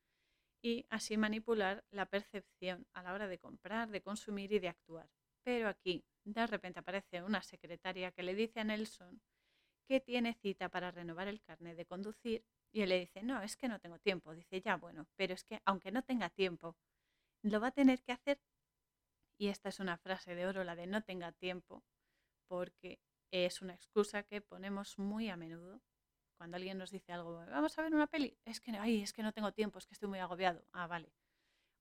[0.62, 5.10] y así manipular la percepción a la hora de comprar, de consumir y de actuar.
[5.44, 9.22] Pero aquí, de repente aparece una secretaria que le dice a Nelson
[9.86, 13.56] que tiene cita para renovar el carnet de conducir y él le dice, no, es
[13.56, 14.34] que no tengo tiempo.
[14.36, 16.76] Dice, ya, bueno, pero es que aunque no tenga tiempo,
[17.42, 18.40] lo va a tener que hacer
[19.38, 21.84] y esta es una frase de oro, la de no tenga tiempo,
[22.48, 23.00] porque
[23.32, 25.82] es una excusa que ponemos muy a menudo.
[26.38, 29.24] Cuando alguien nos dice algo, vamos a ver una peli, es que, ay, es que
[29.24, 30.66] no tengo tiempo, es que estoy muy agobiado.
[30.74, 31.14] Ah, vale.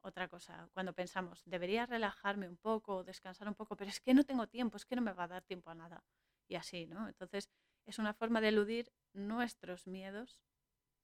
[0.02, 4.24] Otra cosa, cuando pensamos, debería relajarme un poco, descansar un poco, pero es que no
[4.24, 6.04] tengo tiempo, es que no me va a dar tiempo a nada.
[6.46, 7.08] Y así, ¿no?
[7.08, 7.48] Entonces,
[7.86, 10.40] es una forma de eludir nuestros miedos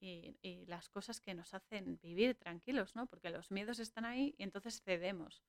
[0.01, 3.07] y, las cosas que nos hacen vivir tranquilos, ¿no?
[3.07, 5.43] Porque los miedos están ahí y entonces cedemos.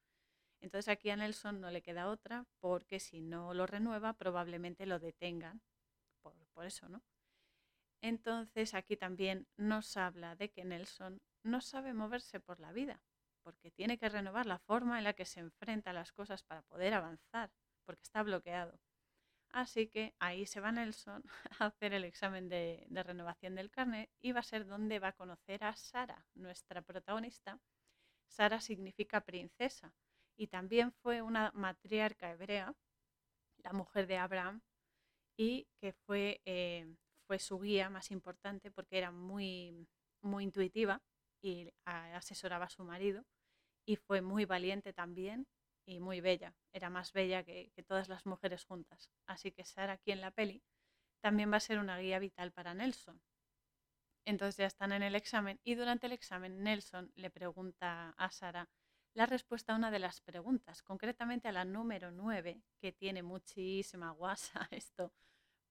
[0.60, 5.00] Entonces aquí a Nelson no le queda otra porque si no lo renueva probablemente lo
[5.00, 5.62] detengan.
[6.54, 7.02] Por, eso, ¿no?
[8.02, 13.02] Entonces aquí también nos habla de que Nelson no sabe moverse por la vida
[13.42, 16.62] porque tiene que renovar la forma en la que se enfrenta a las cosas para
[16.62, 17.52] poder avanzar
[17.86, 18.80] porque está bloqueado.
[19.54, 21.24] Así que ahí se va Nelson
[21.60, 25.14] a hacer el examen de, renovación del carnet y va a ser donde va a
[25.14, 27.60] conocer a Sara, nuestra protagonista.
[28.28, 29.94] Sara significa princesa
[30.38, 32.74] y también fue una matriarca hebrea,
[33.58, 34.62] la mujer de Abraham,
[35.38, 36.96] y que fue, eh,
[37.28, 39.88] fue su guía más importante porque era muy,
[40.22, 41.02] muy intuitiva
[41.42, 43.26] y asesoraba a su marido
[43.86, 45.48] y fue muy valiente también
[45.86, 46.56] y muy bella.
[46.74, 49.10] Era más bella que, todas las mujeres juntas.
[49.26, 50.64] Así que Sara aquí en la peli
[51.22, 53.22] también va a ser una guía vital para Nelson.
[54.26, 58.70] Entonces ya están en el examen y durante el examen Nelson le pregunta a Sara
[59.14, 64.12] la respuesta a una de las preguntas, concretamente a la número 9, que tiene muchísima
[64.12, 65.12] guasa esto,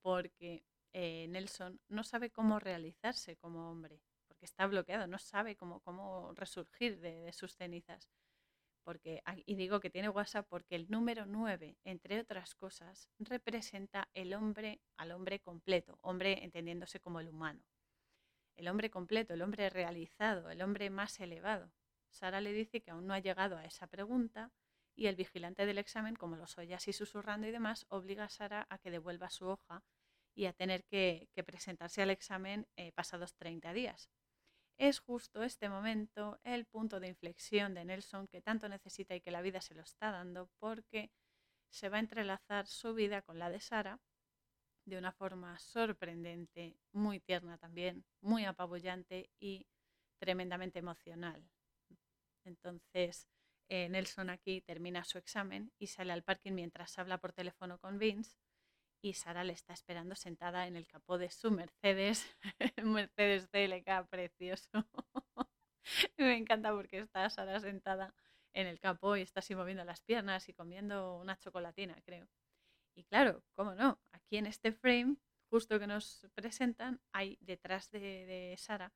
[0.03, 5.81] porque eh, Nelson no sabe cómo realizarse como hombre, porque está bloqueado, no sabe cómo,
[5.81, 8.11] cómo resurgir de sus cenizas.
[8.83, 14.35] Porque, y digo que tiene WhatsApp porque el número 9, entre otras cosas, representa el
[14.35, 17.63] hombre al hombre completo, hombre entendiéndose como el humano.
[18.57, 21.73] El hombre completo, el hombre realizado, el hombre más elevado.
[22.11, 24.51] Sara le dice que aún no ha llegado a esa pregunta
[24.95, 28.67] y el vigilante del examen, como lo oye así susurrando y demás, obliga a Sara
[28.69, 29.83] a que devuelva su hoja
[30.35, 34.11] y a tener que, presentarse al examen eh, pasados 30 días.
[34.81, 39.31] Es justo este momento el punto de inflexión de Nelson que tanto necesita y que
[39.31, 41.11] la vida se lo está dando porque
[41.69, 44.01] se va a entrelazar su vida con la de Sara
[44.87, 49.67] de una forma sorprendente, muy tierna también, muy apabullante y
[50.19, 51.47] tremendamente emocional.
[52.47, 53.29] Entonces,
[53.69, 57.99] eh, Nelson aquí termina su examen y sale al parking mientras habla por teléfono con
[57.99, 58.39] Vince
[59.03, 62.27] y Sara le está esperando sentada en el capó de su Mercedes,
[62.85, 64.71] Mercedes CLK precioso.
[66.19, 68.15] Me encanta porque está Sara sentada
[68.53, 72.29] en el capó y está así moviendo las piernas y comiendo una chocolatina, creo.
[72.95, 75.17] Y claro, cómo no, aquí en este frame,
[75.49, 78.93] justo que nos presentan, hay detrás de, de Sara,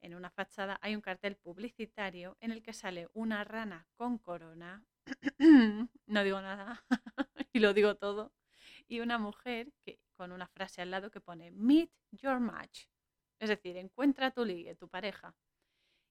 [0.00, 4.84] en una fachada, hay un cartel publicitario en el que sale una rana con corona,
[6.06, 6.84] no digo nada,
[7.52, 8.32] y lo digo todo,
[8.88, 12.86] y una mujer que, con una frase al lado que pone Meet your match,
[13.38, 15.36] es decir, encuentra tu ligue, tu pareja.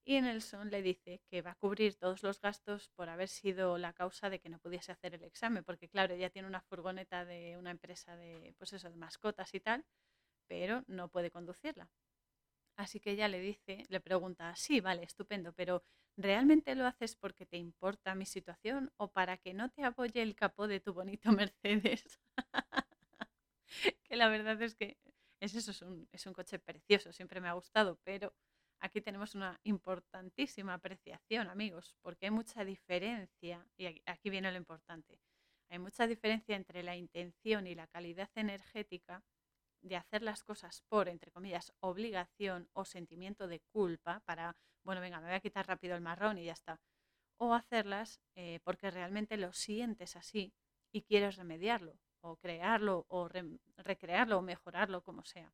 [0.06, 3.92] Y Nelson le dice que va a cubrir todos los gastos por haber sido la
[3.92, 7.58] causa de que no pudiese hacer el examen, porque claro, ella tiene una furgoneta de
[7.58, 9.86] una empresa de, pues eso, de mascotas y tal,
[10.48, 11.90] pero no puede conducirla.
[12.78, 15.84] Así que ella le dice, le pregunta, sí, vale, estupendo, pero
[16.18, 20.36] ¿realmente lo haces porque te importa mi situación o para que no te apoye el
[20.36, 22.20] capó de tu bonito Mercedes?
[24.04, 24.98] que la verdad es que
[25.40, 28.34] es eso, es un, es un coche precioso, siempre me ha gustado, pero
[28.80, 35.20] aquí tenemos una importantísima apreciación, amigos, porque hay mucha diferencia, y aquí viene lo importante,
[35.70, 39.24] hay mucha diferencia entre la intención y la calidad energética
[39.82, 45.20] de hacer las cosas por, entre comillas, obligación o sentimiento de culpa para, bueno, venga,
[45.20, 46.80] me voy a quitar rápido el marrón y ya está.
[47.38, 50.54] O hacerlas eh, porque realmente lo sientes así
[50.92, 53.30] y quieres remediarlo, o crearlo, o
[53.78, 55.54] recrearlo, o mejorarlo, como sea.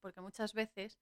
[0.00, 0.98] Porque muchas veces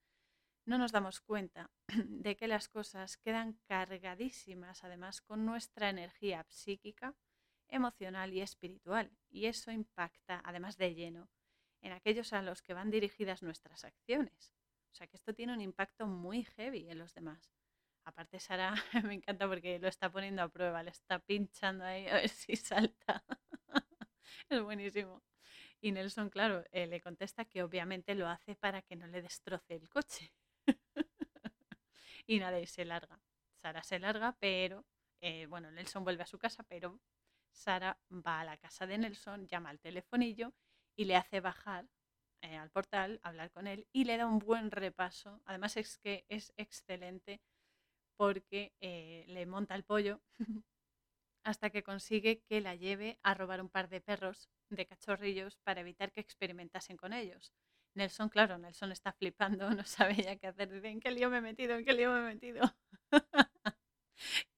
[0.65, 7.17] no nos damos cuenta de que las cosas quedan cargadísimas, además, con nuestra energía psíquica,
[7.69, 9.11] emocional y espiritual.
[9.31, 11.29] Y eso impacta, además de lleno,
[11.83, 14.55] en aquellos a los que van dirigidas nuestras acciones.
[14.93, 17.53] O sea que esto tiene un impacto muy heavy en los demás.
[18.05, 22.15] Aparte, Sara me encanta porque lo está poniendo a prueba, le está pinchando ahí a
[22.15, 23.25] ver si salta.
[24.49, 25.23] es buenísimo.
[25.81, 29.75] Y Nelson, claro, eh, le contesta que obviamente lo hace para que no le destroce
[29.77, 30.33] el coche.
[32.27, 33.21] y nada, y se larga.
[33.55, 34.85] Sara se larga, pero,
[35.21, 37.01] eh, bueno, Nelson vuelve a su casa, pero
[37.53, 40.53] Sara va a la casa de Nelson, llama al telefonillo
[40.99, 41.89] y le hace bajar
[42.43, 45.41] eh, al portal, hablar con él y le da un buen repaso.
[45.45, 47.41] Además es que es excelente
[48.17, 50.21] porque eh, le monta el pollo
[51.45, 55.81] hasta que consigue que la lleve a robar un par de perros de cachorrillos para
[55.83, 57.53] evitar que experimentasen con ellos.
[57.95, 60.71] Nelson, claro, Nelson está flipando, no sabe ya qué hacer.
[60.71, 61.77] Dice, ¿en qué lío me he metido?
[61.77, 62.63] ¿En qué lío me he metido?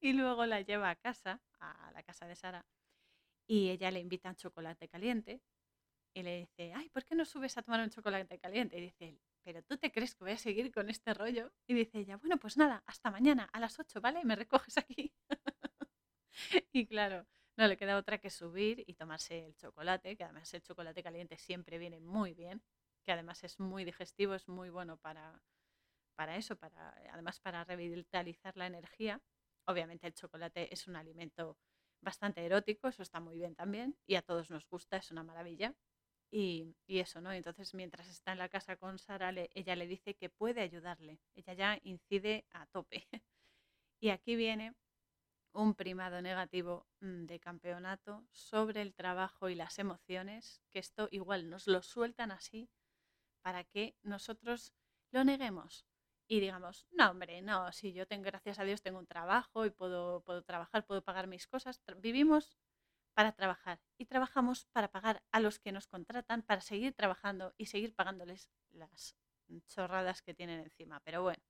[0.01, 2.67] y luego la lleva a casa, a la casa de Sara,
[3.47, 5.43] y ella le invita un chocolate caliente
[6.15, 8.79] y le dice, ay, ¿por qué no subes a tomar un chocolate caliente?
[8.79, 11.53] Y dice él, ¿pero tú te crees que voy a seguir con este rollo?
[11.67, 14.25] Y dice ella, bueno, pues nada, hasta mañana a las 8, ¿vale?
[14.25, 15.13] Me recoges aquí.
[16.73, 20.63] y claro, no le queda otra que subir y tomarse el chocolate, que además el
[20.63, 22.63] chocolate caliente siempre viene muy bien,
[23.05, 25.43] que además es muy digestivo, es muy bueno para,
[26.17, 29.23] para eso, para, además para revitalizar la energía.
[29.67, 31.59] Obviamente el chocolate es un alimento
[32.01, 35.75] bastante erótico, eso está muy bien también, y a todos nos gusta, es una maravilla.
[36.31, 37.33] Y, eso, ¿no?
[37.33, 41.21] Entonces, mientras está en la casa con Sara, ella le dice que puede ayudarle.
[41.35, 43.09] Ella ya incide a tope.
[44.01, 44.75] y aquí viene
[45.53, 51.51] un primado negativo mm, de campeonato sobre el trabajo y las emociones, que esto igual
[51.51, 52.71] nos lo sueltan así
[53.43, 54.73] para que nosotros
[55.11, 55.85] lo neguemos
[56.31, 59.71] y digamos, no, hombre, no, si yo tengo, gracias a Dios, tengo un trabajo y
[59.71, 61.81] puedo, puedo trabajar, puedo pagar mis cosas.
[61.97, 62.57] Vivimos
[63.15, 67.67] para trabajar y trabajamos para pagar a los que nos contratan para seguir trabajando y
[67.67, 69.17] seguir pagándoles las
[69.67, 71.01] chorradas que tienen encima.
[71.01, 71.43] Pero bueno,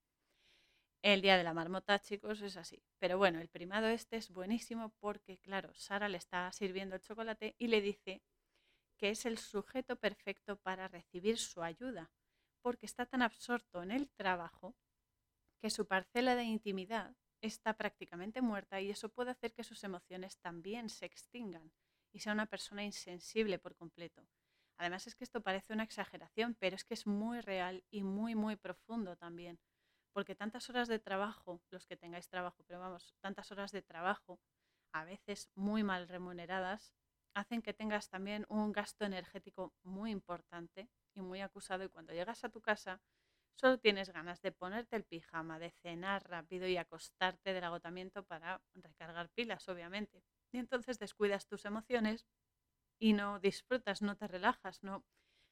[1.03, 2.83] el día de la marmota, chicos, es así.
[2.99, 7.55] Pero bueno, el primado este es buenísimo porque, claro, Sara le está sirviendo el chocolate
[7.59, 8.23] y le dice
[8.97, 12.11] que es el sujeto perfecto para recibir su ayuda,
[12.61, 14.77] porque está tan absorto en el trabajo
[15.59, 20.39] que su parcela de intimidad está prácticamente muerta y eso puede hacer que sus emociones
[20.39, 21.73] también se extingan
[22.13, 24.27] y sea una persona insensible por completo.
[24.79, 28.35] Además es que esto parece una exageración, pero es que es muy real y muy,
[28.35, 29.59] muy profundo también.
[30.13, 34.41] Porque tantas horas de trabajo, los que tengáis trabajo, pero vamos, tantas horas de trabajo,
[34.93, 36.95] a veces muy mal remuneradas,
[37.35, 41.85] hacen que tengas también un gasto energético muy importante y muy acusado.
[41.85, 43.01] Y cuando llegas a tu casa,
[43.57, 48.63] solo tienes ganas de ponerte el pijama, de cenar rápido y acostarte del agotamiento para
[48.75, 50.25] recargar pilas, obviamente.
[50.53, 52.27] Y entonces descuidas tus emociones
[52.99, 55.05] y no disfrutas, no te relajas, no,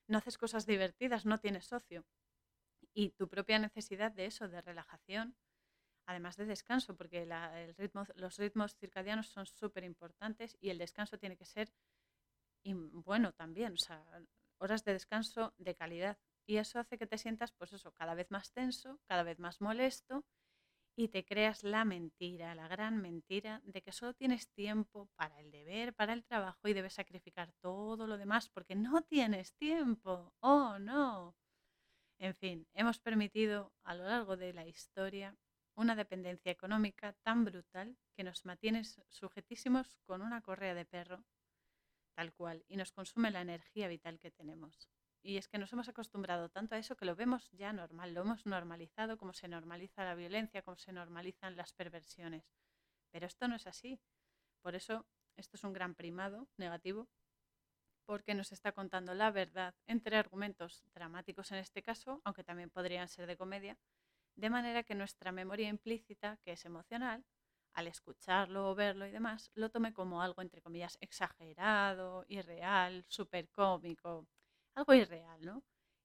[0.08, 2.06] no haces cosas divertidas, no tienes socio.
[2.94, 5.36] Y tu propia necesidad de eso, de relajación,
[6.06, 11.18] además de descanso, porque el ritmo, los ritmos circadianos son súper importantes y el descanso
[11.18, 11.72] tiene que ser
[13.08, 14.04] bueno también, o sea,
[14.58, 16.18] horas de descanso de calidad.
[16.48, 19.60] Y eso hace que te sientas, pues eso, cada vez más tenso, cada vez más
[19.60, 20.24] molesto
[20.96, 25.50] y te creas la mentira, la gran mentira de que solo tienes tiempo para el
[25.50, 30.34] deber, para el trabajo y debes sacrificar todo lo demás porque no tienes tiempo.
[30.40, 31.36] Oh, no.
[32.18, 35.36] En fin, hemos permitido a lo largo de la historia
[35.76, 41.24] una dependencia económica tan brutal que nos mantiene sujetísimos con una correa de perro,
[42.16, 44.88] tal cual, y nos consume la energía vital que tenemos.
[45.22, 48.22] Y es que nos hemos acostumbrado tanto a eso que lo vemos ya normal, lo
[48.22, 52.44] hemos normalizado como se normaliza la violencia, como se normalizan las perversiones.
[53.10, 54.00] Pero esto no es así.
[54.62, 55.06] Por eso
[55.36, 57.08] esto es un gran primado negativo,
[58.04, 63.08] porque nos está contando la verdad entre argumentos dramáticos en este caso, aunque también podrían
[63.08, 63.78] ser de comedia,
[64.34, 67.24] de manera que nuestra memoria implícita, que es emocional,
[67.74, 73.48] al escucharlo o verlo y demás, lo tome como algo, entre comillas, exagerado, irreal, súper
[73.50, 74.26] cómico,
[74.78, 75.64] algo irreal, ¿no?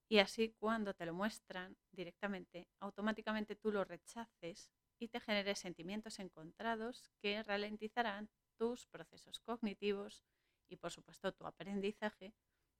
[0.10, 4.70] Y así cuando te lo muestran directamente, automáticamente tú lo rechaces
[5.00, 10.24] y te generes sentimientos encontrados que ralentizarán tus procesos cognitivos
[10.70, 12.34] y por supuesto tu aprendizaje,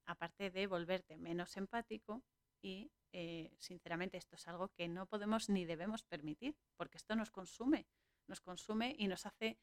[0.06, 2.24] aparte de volverte menos empático
[2.62, 7.32] y eh, sinceramente esto es algo que no podemos ni debemos permitir porque esto nos
[7.32, 7.88] consume,
[8.28, 9.60] nos consume y nos hace,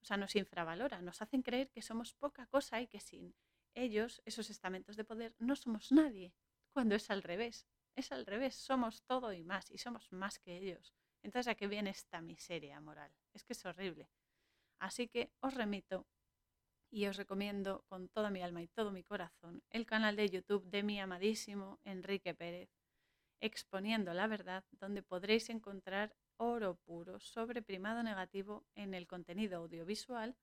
[0.00, 3.34] o sea, nos infravalora, nos hacen creer que somos poca cosa y que sin
[3.74, 6.32] ellos, esos estamentos de poder, no somos nadie,
[6.72, 7.66] cuando es al revés.
[7.96, 10.94] Es al revés, somos todo y más, y somos más que ellos.
[11.22, 13.12] Entonces, ¿a qué viene esta miseria moral?
[13.32, 14.10] Es que es horrible.
[14.78, 16.06] Así que os remito
[16.90, 20.64] y os recomiendo con toda mi alma y todo mi corazón el canal de YouTube
[20.66, 22.70] de mi amadísimo Enrique Pérez,
[23.40, 30.36] exponiendo la verdad, donde podréis encontrar oro puro sobre primado negativo en el contenido audiovisual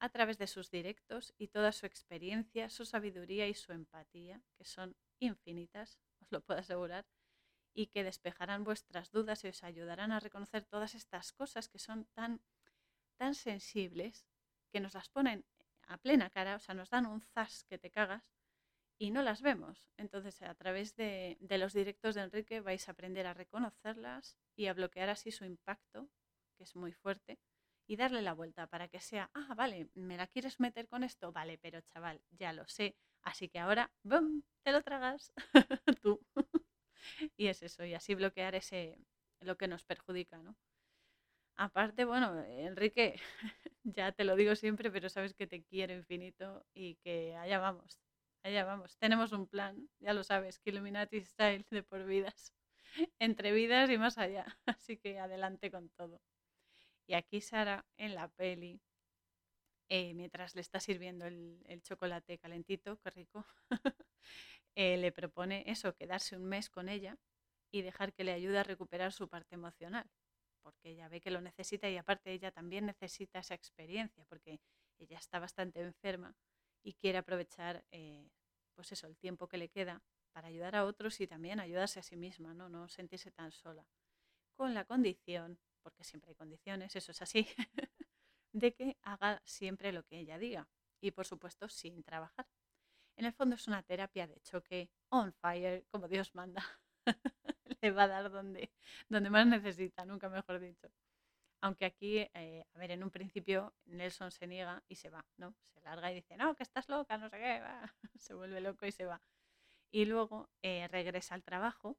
[0.00, 4.64] a través de sus directos y toda su experiencia, su sabiduría y su empatía, que
[4.64, 7.06] son infinitas, os lo puedo asegurar,
[7.74, 12.06] y que despejarán vuestras dudas y os ayudarán a reconocer todas estas cosas que son
[12.06, 12.40] tan,
[13.16, 14.26] tan sensibles,
[14.72, 15.44] que nos las ponen
[15.86, 18.24] a plena cara, o sea, nos dan un zas que te cagas
[18.98, 19.86] y no las vemos.
[19.96, 24.66] Entonces, a través de, de los directos de Enrique vais a aprender a reconocerlas y
[24.66, 26.08] a bloquear así su impacto,
[26.56, 27.38] que es muy fuerte,
[27.88, 31.32] y darle la vuelta para que sea, ah, vale, ¿me la quieres meter con esto?
[31.32, 32.96] Vale, pero chaval, ya lo sé.
[33.22, 35.32] Así que ahora, ¡bum!, te lo tragas
[36.02, 36.20] tú.
[37.36, 38.98] y es eso, y así bloquear ese,
[39.40, 40.56] lo que nos perjudica, ¿no?
[41.56, 43.16] Aparte, bueno, Enrique,
[43.84, 47.98] ya te lo digo siempre, pero sabes que te quiero infinito y que allá vamos,
[48.44, 48.96] allá vamos.
[48.98, 52.52] Tenemos un plan, ya lo sabes, que Illuminati Style de por vidas,
[53.18, 54.46] entre vidas y más allá.
[54.66, 56.20] Así que adelante con todo.
[57.08, 58.82] Y aquí Sara en la peli,
[59.88, 63.46] eh, mientras le está sirviendo el, chocolate calentito, qué rico,
[64.74, 67.16] eh, le propone eso, quedarse un mes con ella
[67.72, 70.06] y dejar que le ayude a recuperar su parte emocional,
[70.62, 74.60] porque ella ve que lo necesita y aparte ella también necesita esa experiencia, porque
[74.98, 76.36] ella está bastante enferma
[76.82, 78.28] y quiere aprovechar, eh,
[78.74, 80.02] pues eso, el tiempo que le queda
[80.32, 83.86] para ayudar a otros y también ayudarse a sí misma, no, no sentirse tan sola,
[84.54, 87.48] con la condición porque siempre hay condiciones, eso es así,
[88.52, 90.68] de que haga siempre lo que ella diga
[91.00, 92.46] y por supuesto sin trabajar.
[93.16, 96.62] En el fondo es una terapia de choque on fire, como Dios manda.
[97.80, 98.70] le va a dar donde,
[99.08, 100.88] donde más necesita, nunca mejor dicho.
[101.60, 105.56] Aunque aquí, eh, a ver, en un principio Nelson se niega y se va, ¿no?
[105.64, 107.62] Se larga y dice, no, que estás loca, no sé qué,
[108.16, 109.20] se vuelve loco y se va.
[109.90, 111.98] Y luego eh, regresa al trabajo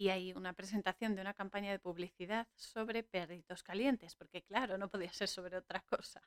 [0.00, 4.88] y hay una presentación de una campaña de publicidad sobre perritos calientes, porque claro, no
[4.88, 6.22] podía ser sobre otra cosa.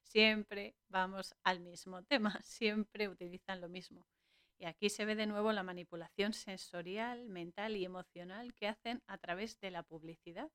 [0.00, 4.06] Siempre vamos al mismo tema, siempre utilizan lo mismo.
[4.56, 9.18] Y aquí se ve de nuevo la manipulación sensorial, mental y emocional que hacen a
[9.18, 10.50] través de la publicidad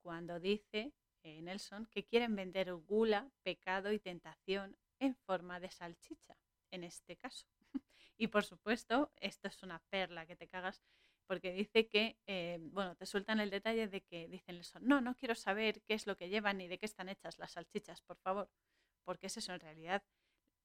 [0.00, 6.38] cuando dice eh, Nelson que quieren vender gula, pecado y tentación en forma de salchicha,
[6.70, 7.46] en este caso.
[8.16, 10.82] y por supuesto, esto es una perla que te cagas,
[11.30, 15.14] porque dice que, eh, bueno, te sueltan el detalle de que dicen Nelson, no, no
[15.14, 18.16] quiero saber qué es lo que llevan ni de qué están hechas las salchichas, por
[18.16, 18.50] favor,
[19.04, 20.02] porque es eso en realidad.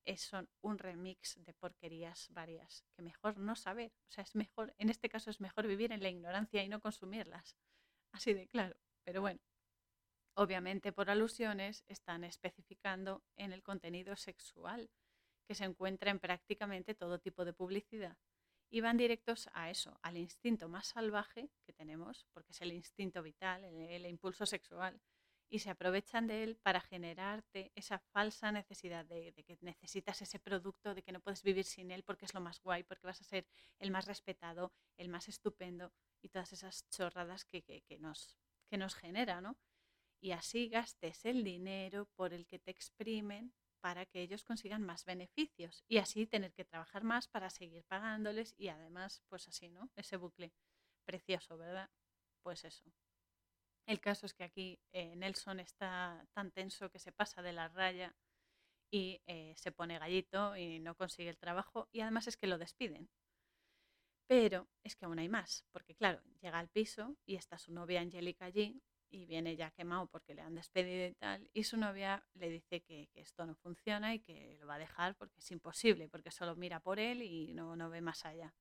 [0.06, 3.92] Es, son un remix de porquerías varias que mejor no saber.
[4.10, 6.80] O sea, es mejor, en este caso es mejor vivir en la ignorancia y no
[6.80, 7.56] consumirlas.
[8.12, 8.76] Así de claro.
[9.04, 9.42] Pero bueno,
[10.34, 14.90] obviamente por alusiones están especificando en el contenido sexual
[15.48, 18.18] que se encuentra en prácticamente todo tipo de publicidad
[18.70, 23.22] y van directos a eso, al instinto más salvaje que tenemos, porque es el instinto
[23.22, 25.00] vital, el, impulso sexual,
[25.48, 30.96] y se aprovechan de él para generarte esa falsa necesidad de, que necesitas ese producto,
[30.96, 33.26] de que no puedes vivir sin él porque es lo más guay, porque vas a
[33.26, 33.48] ser
[33.80, 38.36] el más respetado, el más estupendo y todas esas chorradas que, nos
[38.68, 39.58] que nos genera, ¿no?
[40.20, 43.54] Y así gastes el dinero por el que te exprimen
[43.86, 48.56] para que ellos consigan más beneficios y así tener que trabajar más para seguir pagándoles
[48.58, 49.92] y además, pues así, ¿no?
[49.96, 50.52] Ese bucle
[51.06, 51.88] precioso, ¿verdad?
[52.42, 52.92] Pues eso.
[53.86, 57.68] El caso es que aquí eh, Nelson está tan tenso que se pasa de la
[57.68, 58.16] raya
[58.90, 62.58] y eh, se pone gallito y no consigue el trabajo y además es que lo
[62.58, 63.08] despiden.
[64.26, 68.02] Pero es que aún hay más, porque claro, llega al piso y está su novia
[68.02, 72.26] Angélica allí y viene ya quemado porque le han despedido y tal, y su novia
[72.34, 76.10] le dice que, esto no funciona y que lo va a dejar porque es imposible,
[76.10, 78.54] porque solo mira por él y no, no ve más allá.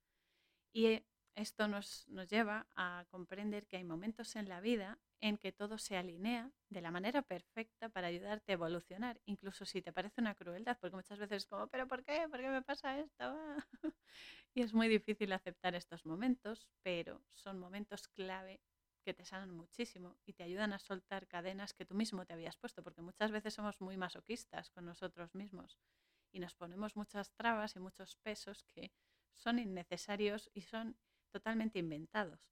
[0.72, 1.02] Y
[1.34, 5.78] esto nos, nos lleva a comprender que hay momentos en la vida en que todo
[5.78, 10.34] se alinea de la manera perfecta para ayudarte a evolucionar, incluso si te parece una
[10.34, 12.26] crueldad, porque muchas veces es como, pero ¿por qué?
[12.28, 13.34] ¿Por qué me pasa esto?
[14.54, 18.60] y es muy difícil aceptar estos momentos, pero son momentos clave
[19.04, 22.56] que te sanan muchísimo y te ayudan a soltar cadenas que tú mismo te habías
[22.56, 25.78] puesto, porque muchas veces somos muy masoquistas con nosotros mismos
[26.32, 28.92] y nos ponemos muchas trabas y muchos pesos que
[29.32, 30.96] son innecesarios y son
[31.30, 32.50] totalmente inventados.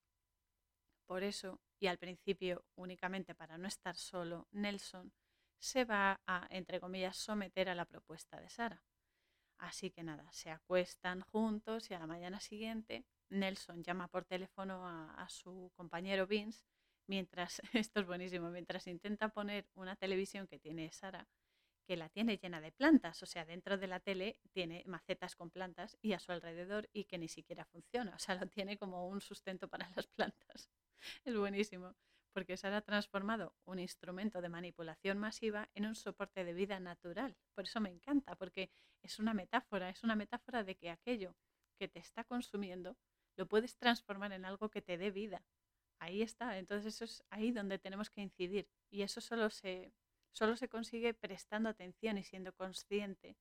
[1.06, 5.12] Por eso, y al principio únicamente para no estar solo, Nelson
[5.58, 8.84] se va a, entre comillas, someter a la propuesta de Sara.
[9.58, 14.86] Así que nada, se acuestan juntos y a la mañana siguiente Nelson llama por teléfono
[14.86, 16.64] a, su compañero Vince
[17.06, 21.28] mientras, esto es buenísimo, mientras intenta poner una televisión que tiene Sara,
[21.84, 25.50] que la tiene llena de plantas, o sea, dentro de la tele tiene macetas con
[25.50, 29.08] plantas y a su alrededor y que ni siquiera funciona, o sea, lo tiene como
[29.08, 30.70] un sustento para las plantas.
[31.24, 31.96] Es buenísimo,
[32.32, 37.36] porque Sara ha transformado un instrumento de manipulación masiva en un soporte de vida natural.
[37.54, 38.70] Por eso me encanta, porque
[39.02, 41.34] es una metáfora, es una metáfora de que aquello
[41.76, 42.96] que te está consumiendo
[43.36, 45.44] lo puedes transformar en algo que te dé vida.
[45.98, 49.92] Ahí está, entonces eso es ahí donde tenemos que incidir y eso solo se,
[50.32, 53.36] solo se consigue prestando atención y siendo consciente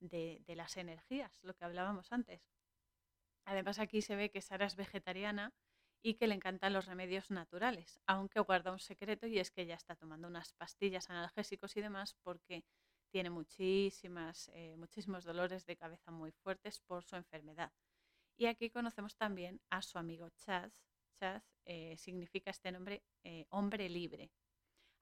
[0.00, 2.42] de, de las energías, lo que hablábamos antes.
[3.46, 5.54] Además aquí se ve que Sara es vegetariana
[6.02, 9.74] y que le encantan los remedios naturales, aunque guarda un secreto y es que ella
[9.74, 12.64] está tomando unas pastillas analgésicos y demás porque
[13.10, 17.72] tiene muchísimas, eh, muchísimos dolores de cabeza muy fuertes por su enfermedad.
[18.36, 20.72] Y aquí conocemos también a su amigo Chaz.
[21.18, 24.30] Chaz eh, significa este nombre eh, hombre libre.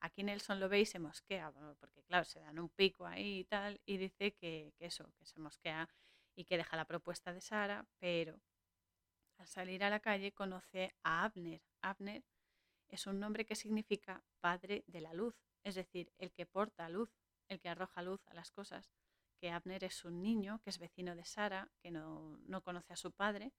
[0.00, 3.44] Aquí Nelson lo ve y se mosquea, porque claro, se dan un pico ahí y
[3.44, 5.88] tal, y dice que, que eso, que se mosquea
[6.36, 8.38] y que deja la propuesta de Sara, pero
[9.38, 11.62] al salir a la calle conoce a Abner.
[11.80, 12.22] Abner
[12.88, 17.10] es un nombre que significa padre de la luz, es decir, el que porta luz,
[17.48, 18.92] el que arroja luz a las cosas.
[19.50, 23.52] Abner es un niño que es vecino de Sara, que no, conoce a su padre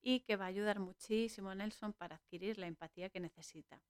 [0.00, 3.82] y que va a ayudar muchísimo a Nelson para adquirir la empatía que necesita.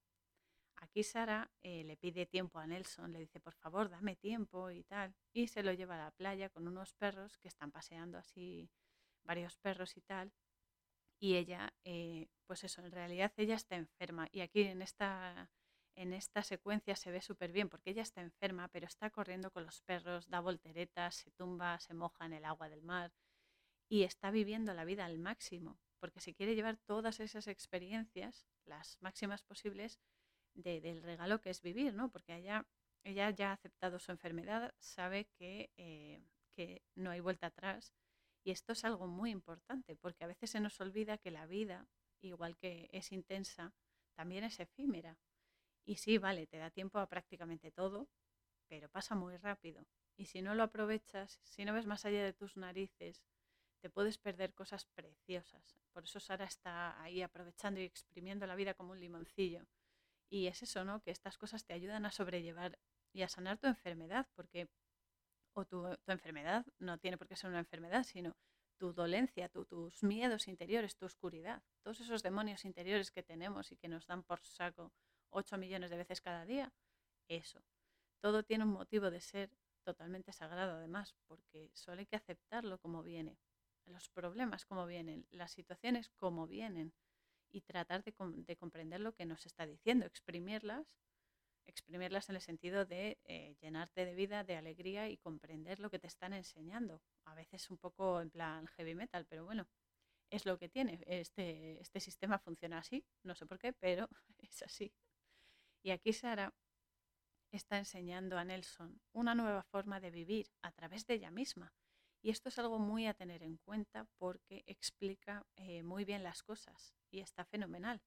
[0.75, 4.83] Aquí Sara eh, le pide tiempo a Nelson, le dice, por favor, dame tiempo y
[4.83, 8.69] tal, y se lo lleva a la playa con unos perros que están paseando así,
[9.23, 10.33] varios perros y tal,
[11.19, 15.49] y ella, eh, pues eso, en realidad ella está enferma y aquí en esta,
[15.95, 19.65] en esta secuencia se ve súper bien porque ella está enferma, pero está corriendo con
[19.65, 23.11] los perros, da volteretas, se tumba, se moja en el agua del mar
[23.89, 28.97] y está viviendo la vida al máximo, porque se quiere llevar todas esas experiencias, las
[29.01, 29.99] máximas posibles,
[30.55, 32.09] del regalo que es vivir, ¿no?
[32.09, 32.67] Porque ella,
[33.03, 37.93] ella ya ha aceptado su enfermedad, sabe que, eh, que no hay vuelta atrás.
[38.43, 41.87] Y esto es algo muy importante, porque a veces se nos olvida que la vida,
[42.21, 43.73] igual que es intensa,
[44.15, 45.17] también es efímera.
[45.85, 48.07] Y sí, vale, te da tiempo a prácticamente todo,
[48.67, 49.85] pero pasa muy rápido.
[50.15, 53.23] Y si no lo aprovechas, si no ves más allá de tus narices,
[53.81, 55.75] te puedes perder cosas preciosas.
[55.91, 59.67] Por eso Sara está ahí aprovechando y exprimiendo la vida como un limoncillo.
[60.29, 61.01] Y es eso, ¿no?
[61.01, 62.79] Que estas cosas te ayudan a sobrellevar
[63.11, 64.69] y a sanar tu enfermedad, porque,
[65.53, 68.35] o tu, enfermedad no tiene por qué ser una enfermedad, sino
[68.77, 73.89] tu dolencia, tus miedos interiores, tu oscuridad, todos esos demonios interiores que tenemos y que
[73.89, 74.93] nos dan por saco
[75.33, 76.71] 8 millones de veces cada día,
[77.27, 77.63] eso.
[78.19, 79.49] Todo tiene un motivo de ser
[79.83, 83.37] totalmente sagrado además, porque solo hay que aceptarlo como viene,
[83.85, 86.93] los problemas como vienen, las situaciones como vienen
[87.51, 88.13] y tratar de,
[88.55, 90.97] comprender lo que nos está diciendo, exprimirlas,
[91.65, 95.99] exprimirlas en el sentido de eh, llenarte de vida, de alegría y comprender lo que
[95.99, 97.01] te están enseñando.
[97.25, 99.67] A veces un poco en plan heavy metal, pero bueno,
[100.29, 101.03] es lo que tiene.
[101.05, 104.09] Este, este sistema funciona así, no sé por qué, pero
[104.39, 104.91] es así.
[105.83, 106.53] Y aquí Sara
[107.51, 111.73] está enseñando a Nelson una nueva forma de vivir a través de ella misma.
[112.21, 116.41] Y esto es algo muy a tener en cuenta porque explica eh, muy bien las
[116.41, 118.01] cosas y está fenomenal.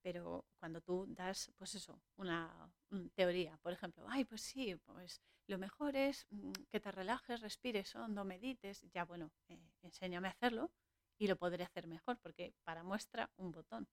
[0.00, 2.72] Pero cuando tú das, pues eso, una,
[3.14, 7.94] teoría, por ejemplo, ay, pues sí, pues lo mejor es mm, que te relajes, respires
[7.96, 10.70] hondo, medites, ya bueno, eh, enséñame a hacerlo
[11.18, 13.88] y lo podré hacer mejor, porque para muestra un botón.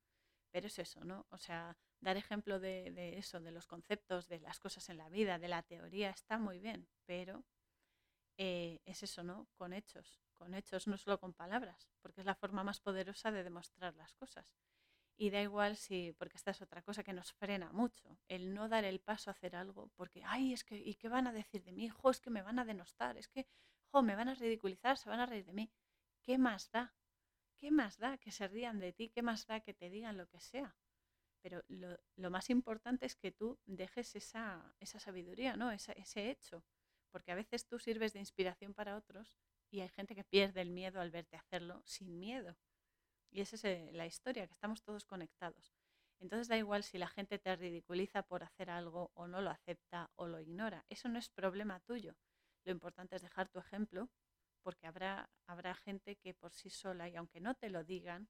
[0.52, 1.26] Pero es eso, ¿no?
[1.30, 5.38] O sea, dar ejemplo de, eso, de los conceptos, de las cosas en la vida,
[5.38, 7.46] de la teoría, está muy bien, pero
[8.38, 9.48] eh, es eso, ¿no?
[9.56, 13.44] Con hechos, con hechos, no solo con palabras, porque es la forma más poderosa de
[13.44, 14.56] demostrar las cosas.
[15.18, 18.70] Y da igual si, porque esta es otra cosa que nos frena mucho, el no
[18.70, 21.64] dar el paso a hacer algo, porque, ay, es que, ¿y qué van a decir
[21.64, 21.90] de mí?
[21.90, 23.46] Jo, es que me van a denostar, es que,
[23.92, 25.72] jo, me van a ridiculizar, se van a reír de mí.
[26.22, 26.94] ¿Qué más da?
[27.60, 29.10] ¿Qué más da que se rían de ti?
[29.10, 30.76] ¿Qué más da que te digan lo que sea?
[31.42, 35.72] Pero lo, más importante es que tú dejes esa, esa sabiduría, ¿no?
[35.72, 36.64] ese hecho
[37.10, 39.36] porque a veces tú sirves de inspiración para otros
[39.70, 42.58] y hay gente que pierde el miedo al verte hacerlo sin miedo.
[43.32, 45.74] Y esa es eh, la historia, que estamos todos conectados.
[46.20, 50.10] Entonces da igual si la gente te ridiculiza por hacer algo o no lo acepta
[50.16, 50.86] o lo ignora.
[50.90, 52.16] Eso no es problema tuyo.
[52.66, 54.10] Lo importante es dejar tu ejemplo,
[54.64, 58.30] porque habrá, habrá gente que por sí sola, y aunque no te lo digan,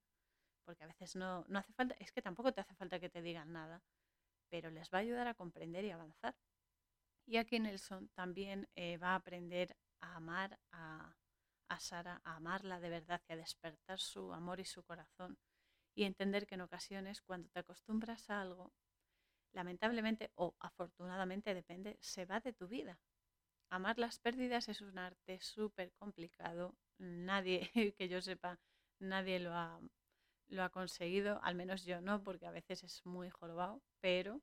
[0.65, 3.21] porque a veces no, no hace falta, es que tampoco te hace falta que te
[3.21, 3.81] digan nada,
[4.49, 6.35] pero les va a ayudar a comprender y avanzar.
[7.25, 11.15] Y aquí Nelson también eh, va a aprender a amar a,
[11.69, 15.37] a Sara, a amarla de verdad y a despertar su amor y su corazón.
[15.95, 18.73] Y entender que en ocasiones cuando te acostumbras a algo,
[19.53, 22.99] lamentablemente o afortunadamente depende, se va de tu vida.
[23.71, 26.75] Amar las pérdidas es un arte súper complicado.
[26.99, 27.59] Nadie,
[27.97, 28.59] que yo sepa,
[28.99, 29.79] nadie lo ha,
[30.49, 34.41] lo ha conseguido, al menos yo no, porque a veces es muy jorobado, pero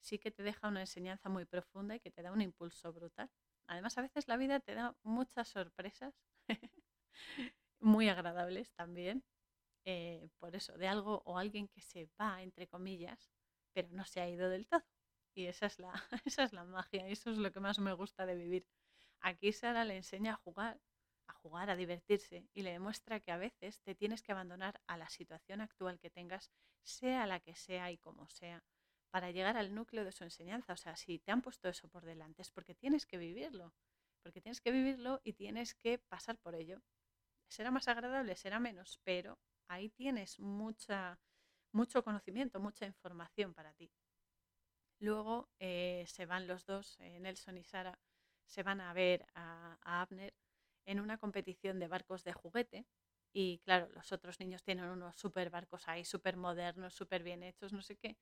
[0.00, 3.30] sí que te deja una enseñanza muy profunda y que te da un impulso brutal.
[3.68, 6.14] Además, a veces la vida te da muchas sorpresas,
[7.80, 9.24] muy agradables también,
[9.86, 13.30] eh, por eso, de algo o alguien que se va, entre comillas,
[13.74, 14.84] pero no se ha ido del todo.
[15.34, 15.92] Y esa es la,
[16.24, 18.66] esa es la magia, eso es lo que más me gusta de vivir.
[19.20, 20.80] Aquí Sara le enseña a jugar,
[21.26, 24.96] a jugar, a divertirse y le demuestra que a veces te tienes que abandonar a
[24.96, 26.50] la situación actual que tengas,
[26.82, 28.64] sea la que sea y como sea,
[29.10, 30.72] para llegar al núcleo de su enseñanza.
[30.72, 33.74] O sea, si te han puesto eso por delante es porque tienes que vivirlo,
[34.22, 36.82] porque tienes que vivirlo y tienes que pasar por ello.
[37.48, 41.20] Será más agradable, será menos, pero ahí tienes mucha,
[41.72, 43.90] mucho conocimiento, mucha información para ti.
[45.02, 47.98] Luego eh, se van los dos, eh, Nelson y Sara,
[48.46, 50.32] se van a ver a, Abner
[50.86, 52.86] en una competición de barcos de juguete.
[53.32, 57.72] Y claro, los otros niños tienen unos super barcos ahí, súper modernos, súper bien hechos,
[57.72, 58.16] no sé qué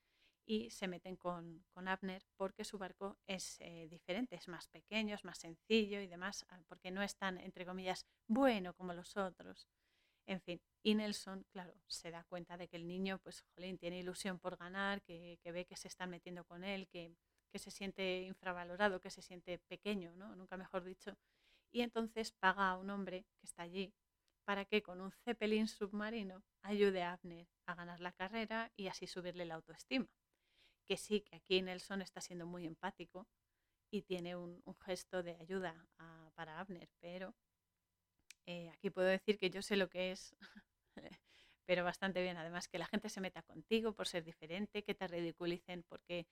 [0.47, 5.25] y se meten con, Abner porque su barco es eh, diferente, es más pequeño, es
[5.25, 9.69] más sencillo y demás, ah, porque no es tan, entre comillas, bueno como los otros.
[10.31, 13.99] En fin, y Nelson, claro, se da cuenta de que el niño, pues, jolín, tiene
[13.99, 17.17] ilusión por ganar, que, ve que se están metiendo con él, que,
[17.55, 20.37] se siente infravalorado, que se siente pequeño, ¿no?
[20.37, 21.17] Nunca mejor dicho.
[21.73, 23.93] Y entonces paga a un hombre que está allí
[24.45, 29.09] para que con un zeppelin submarino ayude a Abner a ganar la carrera y así
[29.09, 30.09] subirle la autoestima
[30.91, 33.29] que sí, que aquí Nelson está siendo muy empático
[33.93, 35.87] y tiene un, gesto de ayuda
[36.35, 37.33] para Abner, pero
[38.51, 40.35] Eh, aquí puedo decir que yo sé lo que es,
[41.67, 42.37] pero bastante bien.
[42.37, 46.27] Además, que la gente se meta contigo por ser diferente, que te ridiculicen porque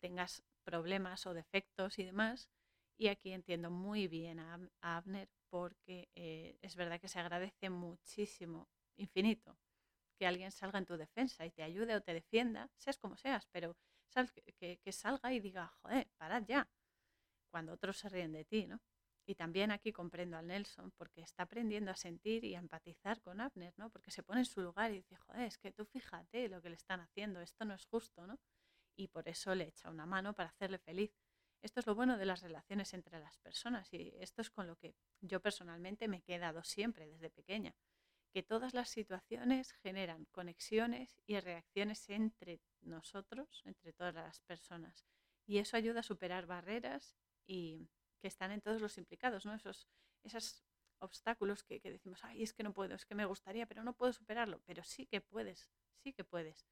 [0.00, 2.48] tengas problemas o defectos y demás.
[2.96, 8.68] Y aquí entiendo muy bien a, Abner porque eh, es verdad que se agradece muchísimo,
[8.96, 9.58] infinito,
[10.16, 13.48] que alguien salga en tu defensa y te ayude o te defienda, seas como seas,
[13.50, 13.76] pero
[14.60, 16.68] que, que salga y diga, joder, parad ya,
[17.50, 18.80] cuando otros se ríen de ti, ¿no?
[19.26, 23.40] Y también aquí comprendo al Nelson porque está aprendiendo a sentir y a empatizar con
[23.40, 23.88] Abner, ¿no?
[23.90, 26.68] Porque se pone en su lugar y dice, joder, es que tú fíjate lo que
[26.68, 28.38] le están haciendo, esto no es justo, ¿no?
[28.96, 31.12] Y por eso le echa una mano para hacerle feliz.
[31.62, 34.76] Esto es lo bueno de las relaciones entre las personas y esto es con lo
[34.76, 37.74] que yo personalmente me he quedado siempre desde pequeña,
[38.34, 45.06] que todas las situaciones generan conexiones y reacciones entre nosotros, entre todas las personas.
[45.46, 47.16] Y eso ayuda a superar barreras
[47.46, 47.88] y
[48.24, 49.52] que están en todos los implicados, ¿no?
[49.52, 49.86] Esos,
[50.22, 50.64] esos
[50.98, 53.92] obstáculos que, que, decimos, ay, es que no puedo, es que me gustaría, pero no
[53.92, 54.62] puedo superarlo.
[54.64, 55.70] Pero sí que puedes,
[56.02, 56.66] sí que puedes.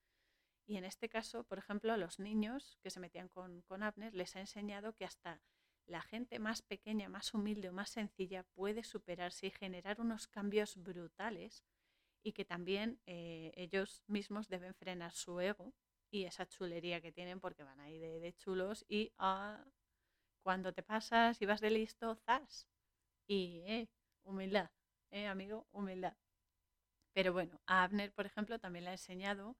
[0.66, 4.14] Y en este caso, por ejemplo, a los niños que se metían con, con Abner
[4.14, 5.42] les ha enseñado que hasta
[5.84, 10.82] la gente más pequeña, más humilde o más sencilla puede superarse y generar unos cambios
[10.82, 11.66] brutales
[12.22, 15.74] y que también eh, ellos mismos deben frenar su ego
[16.10, 19.62] y esa chulería que tienen porque van ahí de, de chulos y ah,
[20.42, 22.68] cuando te pasas y vas de listo, zas.
[23.26, 23.88] Y eh,
[24.24, 24.70] humildad,
[25.10, 26.16] eh, amigo, humildad.
[27.12, 29.56] Pero bueno, a Abner, por ejemplo, también le ha enseñado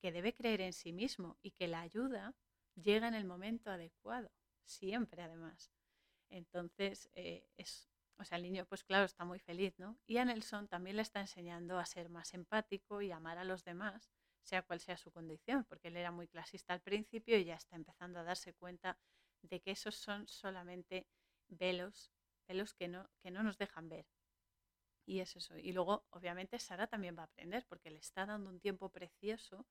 [0.00, 2.34] que debe creer en sí mismo y que la ayuda
[2.74, 4.30] llega en el momento adecuado,
[4.64, 5.72] siempre además.
[6.30, 9.98] Entonces, eh, es, o sea, el niño, pues claro, está muy feliz, ¿no?
[10.06, 13.64] Y a Nelson también le está enseñando a ser más empático y amar a los
[13.64, 14.10] demás,
[14.42, 17.76] sea cual sea su condición, porque él era muy clasista al principio y ya está
[17.76, 18.98] empezando a darse cuenta
[19.42, 21.06] de que esos son solamente
[21.48, 22.10] velos,
[22.48, 24.06] velos que no, que no nos dejan ver.
[25.04, 25.56] Y es eso.
[25.58, 29.66] Y luego, obviamente, Sara también va a aprender, porque le está dando un tiempo precioso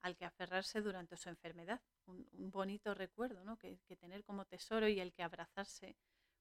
[0.00, 1.80] al que aferrarse durante su enfermedad.
[2.06, 3.56] Un, bonito recuerdo, ¿no?
[3.56, 5.96] Que, tener como tesoro y el que abrazarse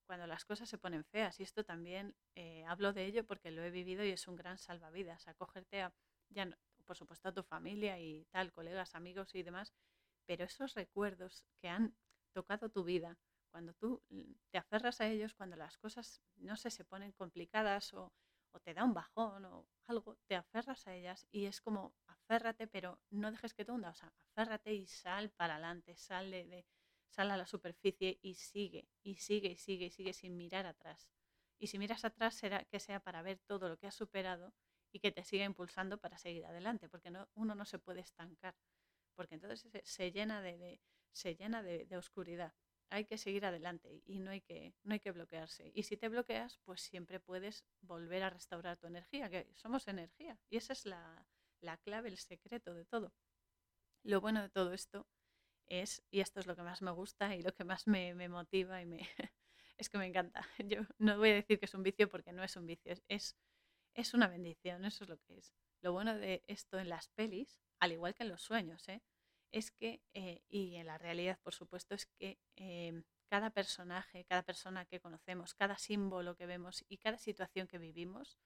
[0.07, 1.39] cuando las cosas se ponen feas.
[1.39, 4.57] Y esto también eh, hablo de ello porque lo he vivido y es un gran
[4.57, 5.27] salvavidas.
[5.27, 5.93] Acogerte a,
[6.29, 6.49] ya
[6.85, 9.73] por supuesto, a tu familia y tal, colegas, amigos y demás,
[10.25, 11.95] pero esos recuerdos que han
[12.31, 13.17] tocado tu vida,
[13.51, 14.01] cuando tú
[14.49, 18.13] te aferras a ellos, cuando las cosas, no sé, se ponen complicadas o
[18.53, 22.67] o te da un bajón o algo, te aferras a ellas y es como aférrate,
[22.67, 26.65] pero no dejes que te hunda, o sea, aférrate y sal para adelante, sal, de,
[27.09, 31.11] sal a la superficie y sigue, y sigue, y sigue, y sigue sin mirar atrás.
[31.57, 34.53] Y si miras atrás, será que sea para ver todo lo que has superado
[34.91, 38.55] y que te siga impulsando para seguir adelante, porque no, uno no se puede estancar,
[39.15, 40.81] porque entonces se, llena de,
[41.11, 42.53] se llena de oscuridad
[42.91, 45.71] hay que seguir adelante y no hay que, no hay que bloquearse.
[45.73, 50.37] Y si te bloqueas, pues siempre puedes volver a restaurar tu energía, que somos energía.
[50.49, 51.25] Y esa es la,
[51.83, 53.13] clave, el secreto de todo.
[54.03, 55.07] Lo bueno de todo esto
[55.67, 58.81] es, y esto es lo que más me gusta y lo que más me, motiva
[58.81, 58.99] y me,
[59.77, 60.45] es que me encanta.
[60.67, 63.37] Yo no voy a decir que es un vicio porque no es un vicio, es,
[63.93, 65.53] es una bendición, eso es lo que es.
[65.79, 69.01] Lo bueno de esto en las pelis, al igual que en los sueños, ¿eh?
[69.51, 74.43] Es que, eh, y en la realidad por supuesto, es que em, cada personaje, cada
[74.43, 78.37] persona que conocemos, cada símbolo que vemos y cada situación que vivimos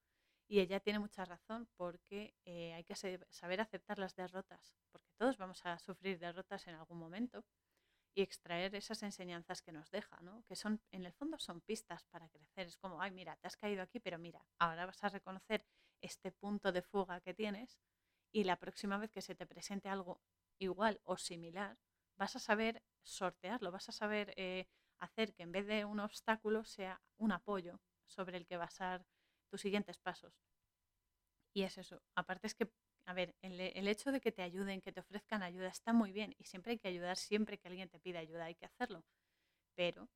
[0.46, 4.74] Y ella tiene mucha razón porque hay que saber aceptar las derrotas,
[5.16, 7.44] todos vamos a sufrir derrotas en algún momento
[8.14, 10.44] y extraer esas enseñanzas que nos deja, ¿no?
[10.44, 12.66] Que son, en el fondo son pistas para crecer.
[12.66, 15.64] Es como, ay, mira, te has caído aquí, pero mira, ahora vas a reconocer
[16.00, 17.78] este punto de fuga que tienes
[18.32, 20.20] y la próxima vez que se te presente algo
[20.58, 21.78] igual o similar,
[22.16, 24.66] vas a saber sortearlo, vas a saber eh,
[24.98, 29.06] hacer que en vez de un obstáculo sea un apoyo sobre el que basar
[29.50, 30.34] tus siguientes pasos.
[31.54, 32.02] Y es eso.
[32.14, 32.70] Aparte es que,
[33.06, 36.12] a ver, el, el, hecho de que te ayuden, que te ofrezcan ayuda, está muy
[36.12, 36.34] bien.
[36.38, 39.04] Y siempre hay que ayudar, siempre que alguien te pida ayuda, hay que hacerlo.
[39.74, 40.08] Pero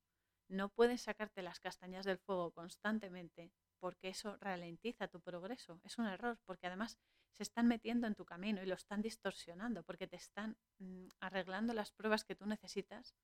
[0.48, 5.80] no puedes sacarte las castañas del fuego constantemente porque eso ralentiza tu progreso.
[5.84, 6.98] Es un error, porque además
[7.32, 11.74] se están metiendo en tu camino y lo están distorsionando, porque te están mm, arreglando
[11.74, 13.14] las pruebas que tú necesitas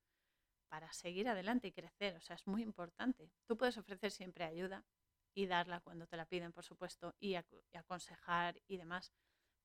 [0.69, 2.15] para seguir adelante y crecer.
[2.15, 3.31] O sea, es muy importante.
[3.47, 4.85] Tú puedes ofrecer siempre ayuda,
[5.35, 7.35] y darla cuando te la piden, por supuesto, y,
[7.73, 9.11] aconsejar y demás.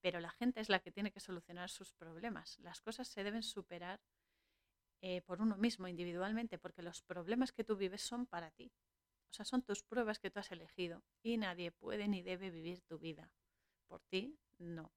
[0.00, 2.58] Pero la gente es la que tiene que solucionar sus problemas.
[2.60, 4.00] Las cosas se deben superar
[5.00, 8.72] eh, por uno mismo, individualmente, porque los problemas que tú vives son para ti.
[9.30, 12.82] O sea, son tus pruebas que tú has elegido y nadie puede ni debe vivir
[12.82, 13.30] tu vida.
[13.88, 14.92] Por ti, no.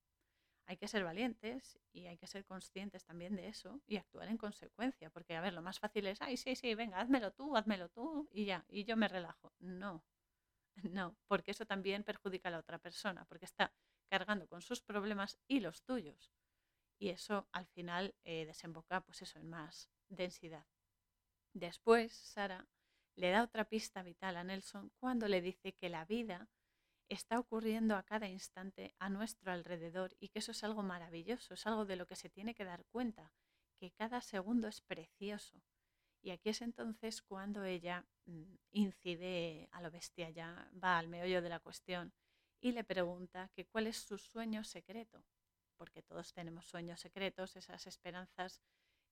[0.68, 4.38] Hay que ser valientes y hay que ser conscientes también de eso y actuar en
[4.38, 7.90] consecuencia, porque, a ver, lo más fácil es, ay, sí, sí, venga, házmelo tú, házmelo
[7.90, 9.54] tú y ya, y yo me relajo.
[9.60, 10.04] No,
[10.92, 13.74] No, porque eso también perjudica a la otra persona, porque está
[14.12, 16.34] cargando con sus problemas y los tuyos.
[17.00, 20.66] Y eso al final eh, desemboca, pues eso, en más densidad.
[21.54, 22.68] Después, Sara
[23.16, 26.50] le da otra pista vital a Nelson cuando le dice que la vida
[27.08, 31.66] está ocurriendo a cada instante a nuestro alrededor y que eso es algo maravilloso, es
[31.66, 33.32] algo de lo que se tiene que dar cuenta,
[33.80, 35.62] que cada segundo es precioso
[36.22, 41.42] y aquí es entonces cuando ella mm, incide a lo bestia, ya va al meollo
[41.42, 42.14] de la cuestión
[42.62, 45.24] y le pregunta que cuál es su sueño secreto,
[45.78, 48.62] porque todos tenemos sueños secretos, esas esperanzas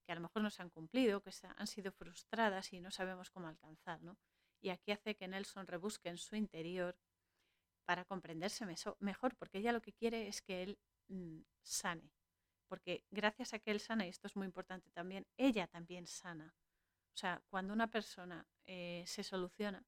[0.06, 3.30] que a lo mejor no se han cumplido, que han sido frustradas y no sabemos
[3.30, 4.18] cómo alcanzar, ¿no?
[4.62, 6.98] Y aquí hace que Nelson rebusque en su interior
[7.86, 8.66] para comprenderse
[9.00, 12.12] mejor, porque ella lo que quiere es que él mm, sane,
[12.68, 16.56] porque gracias a que él sana, y esto es muy importante también, ella también sana
[17.14, 19.86] o sea, cuando una persona eh, se soluciona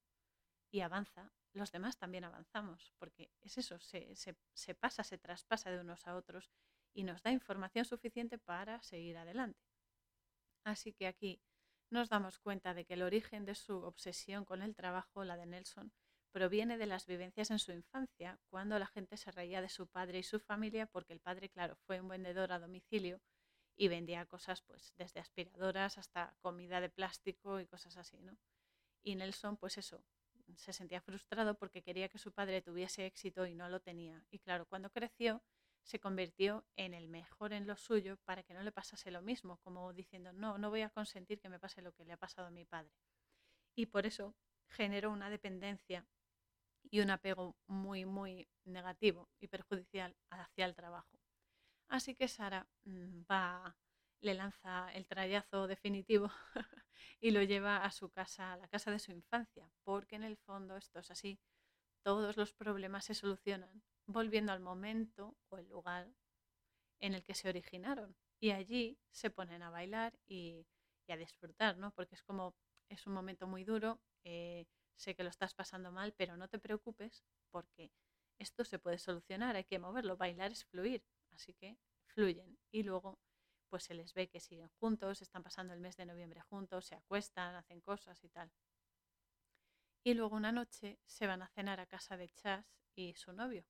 [0.70, 6.06] y avanza, los demás también avanzamos, porque es eso, se, pasa, se traspasa de unos
[6.06, 6.50] a otros
[6.94, 9.60] y nos da información suficiente para seguir adelante.
[10.64, 11.40] Así que aquí
[11.90, 15.46] nos damos cuenta de que el origen de su obsesión con el trabajo, la de
[15.46, 15.92] Nelson,
[16.32, 20.18] proviene de las vivencias en su infancia, cuando la gente se reía de su padre
[20.18, 23.20] y su familia porque el padre, claro, fue un vendedor a domicilio
[23.76, 28.38] y vendía cosas pues desde aspiradoras hasta comida de plástico y cosas así, ¿no?
[29.02, 30.02] Y Nelson pues eso,
[30.56, 34.24] se sentía frustrado porque quería que su padre tuviese éxito y no lo tenía.
[34.30, 35.42] Y claro, cuando creció
[35.82, 39.58] se convirtió en el mejor en lo suyo para que no le pasase lo mismo,
[39.58, 42.48] como diciendo, no, no voy a consentir que me pase lo que le ha pasado
[42.48, 42.92] a mi padre.
[43.74, 44.34] Y por eso
[44.68, 46.06] generó una dependencia
[46.90, 51.18] y un apego muy, muy negativo y perjudicial hacia el trabajo.
[51.88, 53.76] Así que Sara mm, va,
[54.22, 56.30] le lanza el trayazo definitivo
[57.20, 60.36] y lo lleva a su casa, a la casa de su infancia, porque en el
[60.38, 61.38] fondo esto es así.
[62.02, 66.12] Todos los problemas se solucionan volviendo al momento o el lugar
[67.00, 68.16] en el que se originaron.
[68.40, 70.66] Y allí se ponen a bailar y,
[71.08, 71.90] a disfrutar, ¿no?
[71.92, 72.54] Porque es como,
[72.88, 74.64] es un momento muy duro, eh,
[74.96, 77.92] sé que lo estás pasando mal, pero no te preocupes porque
[78.38, 81.04] esto se puede solucionar, hay que moverlo, bailar es fluir.
[81.30, 83.18] Así que fluyen y luego
[83.72, 86.94] pues se les ve que siguen juntos, están pasando el mes de noviembre juntos, se
[86.94, 88.52] acuestan, hacen cosas y tal.
[90.04, 93.64] Y luego una noche se van a cenar a casa de Chas y su novio.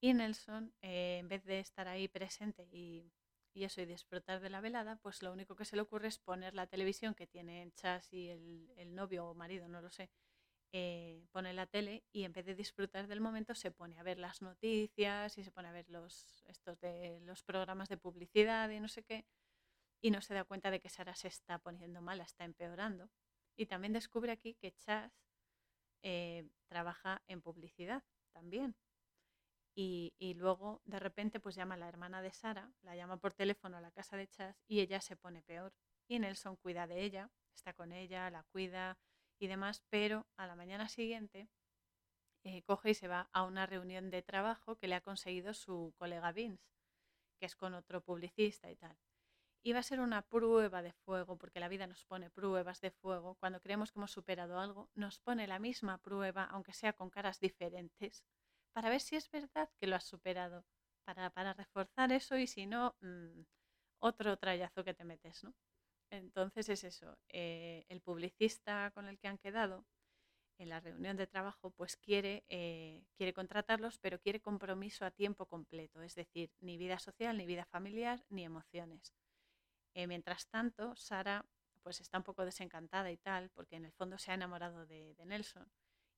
[0.00, 3.12] Y Nelson, eh, en vez de estar ahí presente y,
[3.54, 6.54] eso y disfrutar de la velada, pues lo único que se le ocurre es poner
[6.54, 10.08] la televisión que tienen Chas y el, el novio o marido, no lo sé,
[10.74, 14.18] eh, pone la tele y en vez de disfrutar del momento se pone a ver
[14.18, 18.80] las noticias y se pone a ver los, estos de los programas de publicidad y
[18.80, 19.26] no sé qué,
[20.00, 23.10] y no se da cuenta de que Sara se está poniendo mala, está empeorando.
[23.54, 25.12] Y también descubre aquí que Chas
[26.02, 28.02] eh, trabaja en publicidad
[28.32, 28.74] también.
[29.74, 33.32] Y, y, luego de repente pues llama a la hermana de Sara, la llama por
[33.32, 35.72] teléfono a la casa de Chas y ella se pone peor.
[36.08, 38.98] Y Nelson cuida de ella, está con ella, la cuida,
[39.42, 41.48] y demás, pero a la mañana siguiente
[42.44, 45.92] eh, coge y se va a una reunión de trabajo que le ha conseguido su
[45.98, 46.62] colega Vince,
[47.40, 48.96] que es con otro publicista y tal.
[49.64, 52.92] Y va a ser una prueba de fuego, porque la vida nos pone pruebas de
[52.92, 53.34] fuego.
[53.40, 57.40] Cuando creemos que hemos superado algo, nos pone la misma prueba, aunque sea con caras
[57.40, 58.22] diferentes,
[58.72, 60.64] para ver si es verdad que lo has superado,
[61.04, 63.42] para, para reforzar eso y si no, mm,
[63.98, 65.52] otro trayazo que te metes, ¿no?
[66.12, 69.86] Entonces es eso, eh, el publicista con el que han quedado
[70.58, 75.46] en la reunión de trabajo, pues quiere, eh, quiere contratarlos, pero quiere compromiso a tiempo
[75.46, 79.14] completo, es decir, ni vida social, ni vida familiar, ni emociones.
[79.94, 81.46] Eh, mientras tanto, Sara
[81.82, 85.16] pues está un poco desencantada y tal, porque en el fondo se ha enamorado de,
[85.24, 85.66] Nelson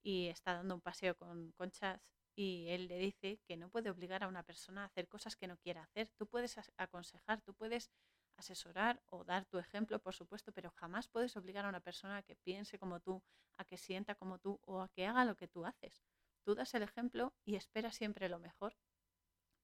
[0.02, 2.02] y está dando un paseo con, con Chas
[2.34, 5.46] y él le dice que no puede obligar a una persona a hacer cosas que
[5.46, 6.10] no quiera hacer.
[6.18, 7.92] Tú puedes aconsejar, tú puedes
[8.36, 12.22] asesorar o dar tu ejemplo, por supuesto, pero jamás puedes obligar a una persona a
[12.22, 13.22] que piense como tú,
[13.56, 16.02] a que sienta como tú o a que haga lo que tú haces.
[16.44, 18.76] Tú das el ejemplo y esperas siempre lo mejor,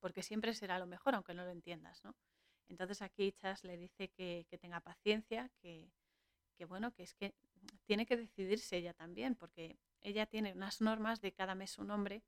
[0.00, 2.16] porque siempre será lo mejor, aunque no lo entiendas, ¿no?
[2.68, 5.92] Entonces aquí Chas le dice que, tenga paciencia, que,
[6.56, 7.34] que, bueno, que es que
[7.84, 12.22] tiene que decidirse ella también, porque ella tiene unas normas de cada mes un hombre,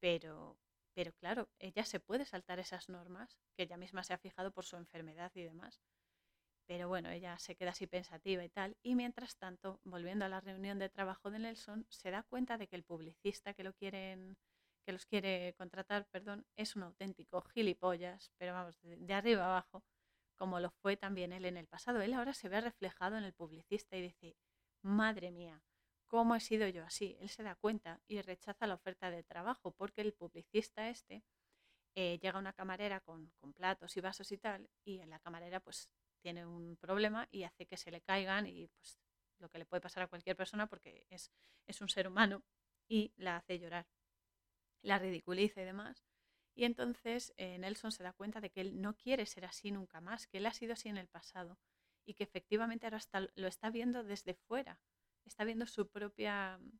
[0.00, 0.58] pero,
[0.96, 4.64] pero claro, ella se puede saltar esas normas, que ella misma se ha fijado por
[4.64, 5.82] su enfermedad y demás.
[6.64, 8.78] Pero bueno, ella se queda así pensativa y tal.
[8.82, 12.66] Y mientras tanto, volviendo a la reunión de trabajo de Nelson, se da cuenta de
[12.66, 14.38] que el publicista que lo quieren
[14.86, 19.84] que los quiere contratar, perdón, es un auténtico gilipollas, pero vamos, de, arriba abajo,
[20.36, 22.00] como lo fue también él en el pasado.
[22.00, 24.36] Él ahora se ve reflejado en el publicista y dice,
[24.82, 25.60] madre mía,
[26.06, 27.16] ¿cómo he sido yo así?
[27.20, 31.24] Él se da cuenta y rechaza la oferta de trabajo porque el publicista este
[31.94, 35.60] eh, llega a una camarera con, platos y vasos y tal, y en la camarera
[35.60, 35.88] pues
[36.20, 38.98] tiene un problema y hace que se le caigan y pues
[39.38, 41.30] lo que le puede pasar a cualquier persona porque es,
[41.66, 42.42] es un ser humano
[42.88, 43.86] y la hace llorar
[44.82, 46.06] la ridiculiza y demás.
[46.54, 50.00] Y entonces eh, Nelson se da cuenta de que él no quiere ser así nunca
[50.00, 51.58] más, que él ha sido así en el pasado
[52.06, 53.00] y que efectivamente ahora
[53.34, 54.80] lo está viendo desde fuera,
[55.28, 56.78] está viendo su propia mm,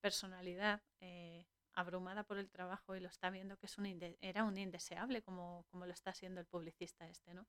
[0.00, 3.86] personalidad eh, abrumada por el trabajo y lo está viendo que es un
[4.20, 7.46] era un indeseable como, como lo está siendo el publicista este, ¿no?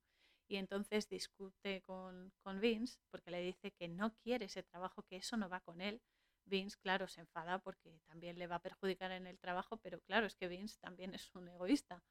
[0.50, 5.18] Y entonces discute con, con Vince porque le dice que no quiere ese trabajo, que
[5.18, 6.02] eso no va con él,
[6.45, 10.26] Vince, claro, se enfada porque también le va a perjudicar en el trabajo, pero claro,
[10.26, 12.04] es que Vince también es un egoísta,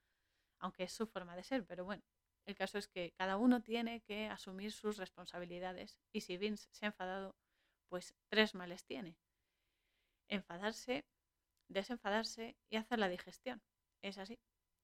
[0.58, 2.02] aunque es su forma de ser, pero bueno,
[2.44, 6.86] el caso es que cada uno tiene que asumir sus responsabilidades y si Vince se
[6.86, 7.34] ha enfadado,
[7.88, 9.16] pues tres males tiene.
[10.28, 11.04] Enfadarse,
[11.68, 13.62] desenfadarse y hacer la digestión.
[14.02, 14.38] Es así.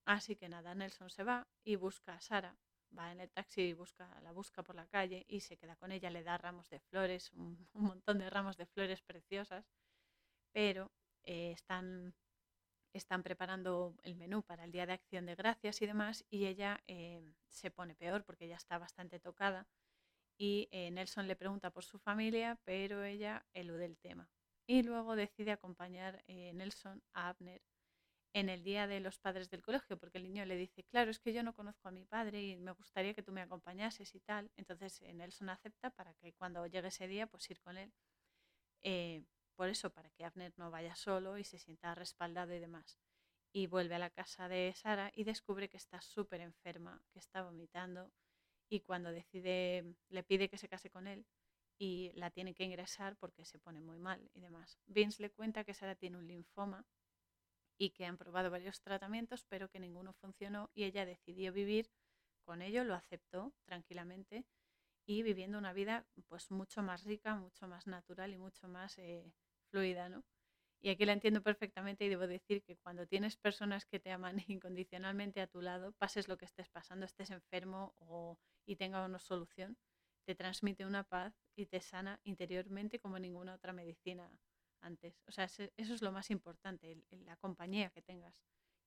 [0.05, 2.57] Así que nada, Nelson se va y busca a Sara,
[2.97, 5.93] va en el taxi y busca, la busca por la calle y se queda con
[5.93, 7.69] ella, le da ramos de flores, un,
[8.03, 9.65] montón de ramos de flores preciosas,
[10.53, 10.91] pero
[11.23, 12.15] eh, están,
[12.93, 16.83] están preparando el menú para el Día de Acción de Gracias y demás y ella
[16.89, 19.69] eh, se pone peor porque ya está bastante tocada
[20.39, 24.29] y eh, Nelson le pregunta por su familia, pero ella elude el tema.
[24.67, 27.63] Y luego decide acompañar Nelson a Abner
[28.35, 31.19] en el día de los padres del colegio, porque el niño le dice, claro, es
[31.19, 34.21] que yo no conozco a mi padre y me gustaría que tú me acompañases y
[34.21, 34.51] tal.
[34.57, 37.93] Entonces eh, Nelson acepta para que cuando llegue ese día, pues ir con él.
[38.83, 39.25] Eh,
[39.57, 42.99] por eso, para que Abner no vaya solo y se sienta respaldado y demás.
[43.53, 47.43] Y vuelve a la casa de Sara y descubre que está súper enferma, que está
[47.43, 48.11] vomitando.
[48.73, 51.27] Y cuando decide, le pide que se case con él
[51.79, 54.79] y la tiene que ingresar porque se pone muy mal y demás.
[54.87, 56.87] Vince le cuenta que Sara tiene un linfoma
[57.77, 61.91] y que han probado varios tratamientos, pero que ninguno funcionó y ella decidió vivir
[62.47, 64.47] con ello, lo aceptó tranquilamente
[65.05, 69.31] y viviendo una vida pues mucho más rica, mucho más natural y mucho más eh,
[69.71, 70.25] fluida, ¿no?
[70.85, 74.37] Y aquí la entiendo perfectamente y debo decir que cuando tienes personas que te aman
[74.49, 79.21] incondicionalmente a tu lado, pases lo que estés pasando, estés enfermo o, y tenga una
[79.21, 79.79] solución,
[80.25, 84.31] te transmite una paz y te sana interiormente como ninguna otra medicina
[84.81, 85.23] antes.
[85.27, 88.35] O sea, eso es lo más importante, la compañía que tengas.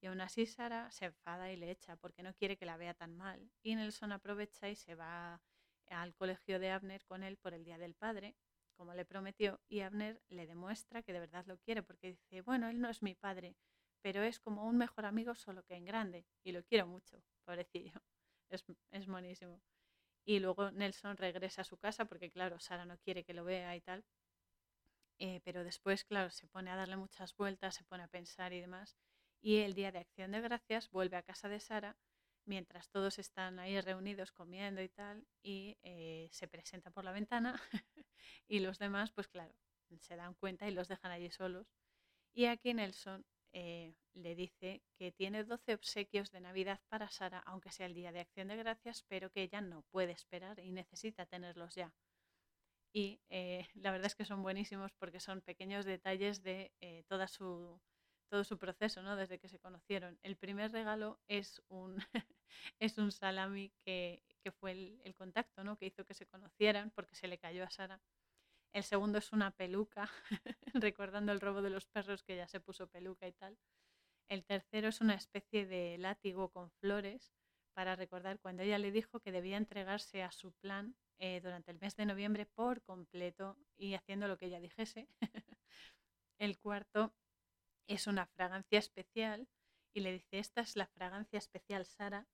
[0.02, 2.94] Y aún así Sara se enfada y le echa porque no quiere que la vea
[2.94, 3.50] tan mal.
[3.64, 5.42] Y Nelson aprovecha y se va
[5.90, 8.36] al colegio de Abner con él por el Día del Padre,
[8.76, 12.70] como le prometió, y Abner le demuestra que de verdad lo quiere porque dice, bueno,
[12.70, 13.56] él no es mi padre,
[14.02, 17.94] pero es como un mejor amigo solo que en grande y lo quiero mucho, pobrecillo.
[18.52, 19.60] Es, es monísimo.
[20.24, 23.76] Y luego Nelson regresa a su casa porque, claro, Sara no quiere que lo vea
[23.76, 24.06] y tal.
[25.18, 28.62] Eh, pero después, claro, se pone a darle muchas vueltas, se pone a pensar y
[28.62, 28.96] demás.
[29.42, 31.98] Y el día de acción de gracias vuelve a casa de Sara
[32.46, 37.60] mientras todos están ahí reunidos comiendo y tal, y eh, se presenta por la ventana
[38.48, 39.54] y los demás, pues claro,
[40.00, 41.68] se dan cuenta y los dejan allí solos.
[42.34, 47.72] Y aquí Nelson eh, le dice que tiene 12 obsequios de Navidad para Sara, aunque
[47.72, 51.26] sea el día de acción de gracias, pero que ella no puede esperar y necesita
[51.26, 51.94] tenerlos ya.
[52.94, 57.28] Y eh, la verdad es que son buenísimos porque son pequeños detalles de eh, toda
[57.28, 57.80] su,
[58.30, 59.16] todo su proceso, ¿no?
[59.16, 60.20] Desde que se conocieron.
[60.24, 61.98] El primer regalo es un,
[62.80, 64.72] es un salami que, que fue
[65.04, 65.76] el, contacto, ¿no?
[65.76, 68.00] Que hizo que se conocieran porque se le cayó a Sara.
[68.74, 70.10] El segundo es una peluca,
[70.74, 73.58] recordando el robo de los perros que ya se puso peluca y tal.
[74.30, 77.34] El tercero es una especie de látigo con flores
[77.74, 81.80] para recordar cuando ella le dijo que debía entregarse a su plan eh, durante el
[81.80, 85.08] mes de noviembre por completo y haciendo lo que ella dijese.
[86.40, 87.16] el cuarto
[87.88, 89.48] es una fragancia especial
[89.94, 92.28] y le dice, esta es la fragancia especial Sara,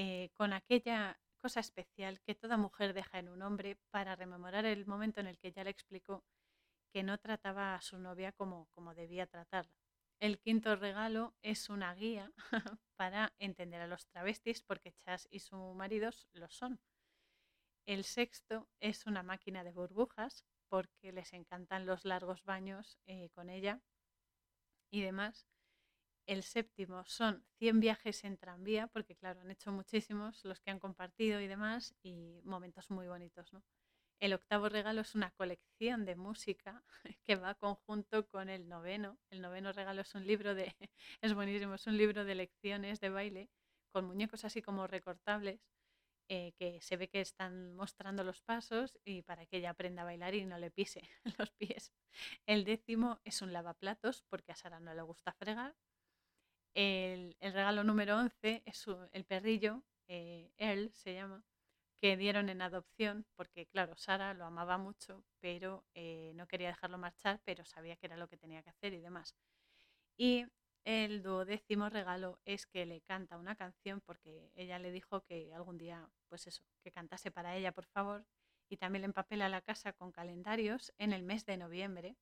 [0.00, 4.86] eh, con aquella cosa especial que toda mujer deja en un hombre para rememorar el
[4.86, 6.24] momento en el que ella le explicó
[6.92, 9.74] que no trataba a su novia como, como debía tratarla.
[10.20, 12.32] El quinto regalo es una guía
[12.94, 16.80] para entender a los travestis porque Chas y su marido lo son.
[17.84, 23.50] El sexto es una máquina de burbujas porque les encantan los largos baños eh, con
[23.50, 23.80] ella
[24.92, 25.48] y demás.
[26.28, 30.78] El séptimo son 100 viajes en tranvía, porque claro, han hecho muchísimos los que han
[30.78, 33.50] compartido y demás, y momentos muy bonitos.
[34.20, 36.84] El octavo regalo es una colección de música
[37.24, 39.18] que va conjunto con el noveno.
[39.30, 40.76] El noveno regalo es un libro de,
[41.22, 43.48] es buenísimo, es un libro de lecciones de baile
[43.90, 45.62] con muñecos así como recortables
[46.28, 50.04] eh, que se ve que están mostrando los pasos y para que ella aprenda a
[50.04, 51.08] bailar y no le pise
[51.38, 51.90] los pies.
[52.44, 55.74] El décimo es un lavaplatos porque a Sara no le gusta fregar.
[56.74, 61.44] El, regalo número 11 es el perrillo, eh, él se llama,
[62.00, 66.98] que dieron en adopción porque, claro, Sara lo amaba mucho, pero eh, no quería dejarlo
[66.98, 69.34] marchar, pero sabía que era lo que tenía que hacer y demás.
[70.16, 70.46] Y
[70.84, 75.76] el duodécimo regalo es que le canta una canción porque ella le dijo que algún
[75.76, 78.24] día, pues eso, que cantase para ella, por favor.
[78.70, 82.16] Y también le empapela la casa con calendarios en el mes de noviembre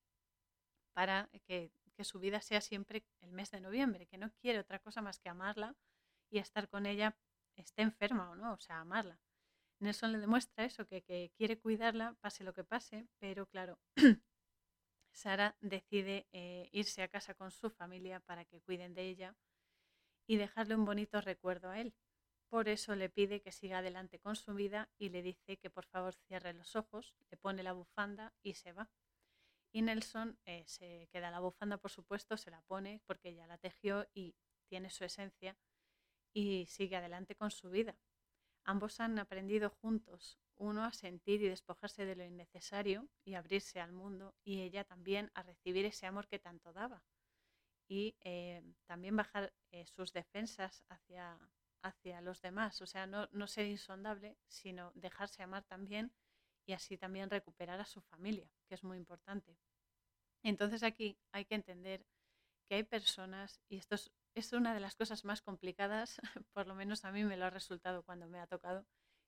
[0.95, 4.79] para que, que su vida sea siempre el mes de noviembre, que no quiere otra
[4.79, 5.75] cosa más que amarla
[6.31, 7.17] y estar con ella,
[7.57, 9.21] esté enferma o no, o sea, amarla.
[9.81, 13.79] Nelson le demuestra eso, que, que quiere cuidarla, pase lo que pase, pero claro,
[15.13, 19.35] Sara decide eh, irse a casa con su familia para que cuiden de ella
[20.27, 21.95] y dejarle un bonito recuerdo a él.
[22.49, 25.87] Por eso le pide que siga adelante con su vida y le dice que por
[25.87, 28.91] favor cierre los ojos, le pone la bufanda y se va.
[29.77, 33.59] Y Nelson eh, se queda la bufanda, por supuesto, se la pone porque ella la
[33.59, 34.35] tejió y
[34.71, 35.55] tiene su esencia
[36.33, 37.95] y sigue adelante con su vida.
[38.65, 43.93] Ambos han aprendido juntos uno a sentir y despojarse de lo innecesario y abrirse al
[43.93, 47.05] mundo y ella también a recibir ese amor que tanto daba
[47.87, 51.39] y eh, también bajar eh, sus defensas hacia,
[51.83, 56.15] hacia los demás, o sea, no, no ser insondable, sino dejarse amar también
[56.67, 59.57] y así también recuperar a su familia, que es muy importante.
[60.43, 62.05] Entonces aquí hay que entender
[62.69, 66.21] que hay personas, y esto es, es una de las cosas más complicadas,
[66.53, 68.85] por lo menos a mí me lo ha resultado cuando me ha tocado,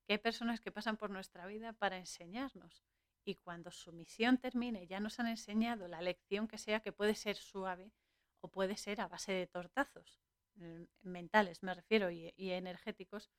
[0.07, 2.82] que hay personas que pasan por nuestra vida para enseñarnos.
[3.24, 7.14] Y cuando su misión termine, ya nos han enseñado la lección que sea, que puede
[7.14, 7.93] ser suave
[8.41, 10.20] o puede ser a base de tortazos
[10.55, 13.30] mm, mentales, me refiero, y, y energéticos,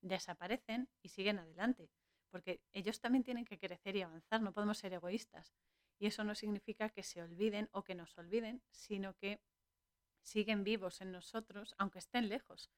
[0.00, 1.90] desaparecen y siguen adelante.
[2.30, 5.54] Porque ellos también tienen que crecer y avanzar, no podemos ser egoístas.
[5.98, 9.40] Y eso no significa que se olviden o que nos olviden, sino que
[10.22, 12.70] siguen vivos en nosotros, aunque estén lejos.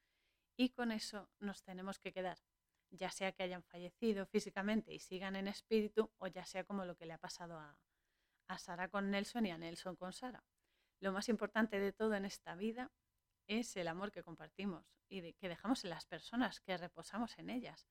[0.57, 2.39] Y con eso nos tenemos que quedar
[2.91, 6.97] ya sea que hayan fallecido físicamente y sigan en espíritu, o ya sea como lo
[6.97, 7.79] que le ha pasado a,
[8.49, 10.45] a Sara con Nelson y a Nelson con Sara.
[11.01, 12.91] Lo más importante de todo en esta vida
[13.47, 17.89] es el amor que compartimos y que dejamos en las personas, que reposamos en ellas,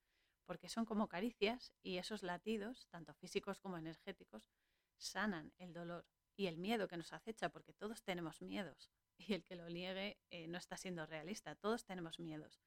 [0.49, 4.49] porque son como caricias y esos latidos, tanto físicos como energéticos,
[4.97, 8.89] sanan el dolor y el miedo que nos acecha, porque todos tenemos miedos
[9.19, 12.63] y el que lo niegue eh, no está siendo realista, todos tenemos miedos.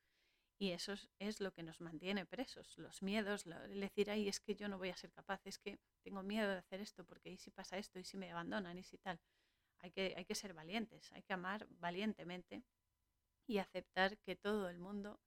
[0.60, 4.54] Y eso es, lo que nos mantiene presos, los miedos, el decir, ay, es que
[4.54, 7.36] yo no voy a ser capaz, es que tengo miedo de hacer esto, porque ¿y
[7.36, 7.98] si pasa esto?
[7.98, 8.78] ¿Y si me abandonan?
[8.78, 9.18] ¿Y si tal?
[9.80, 12.62] Hay que, hay que ser valientes, hay que amar valientemente
[13.44, 15.18] y aceptar que todo el mundo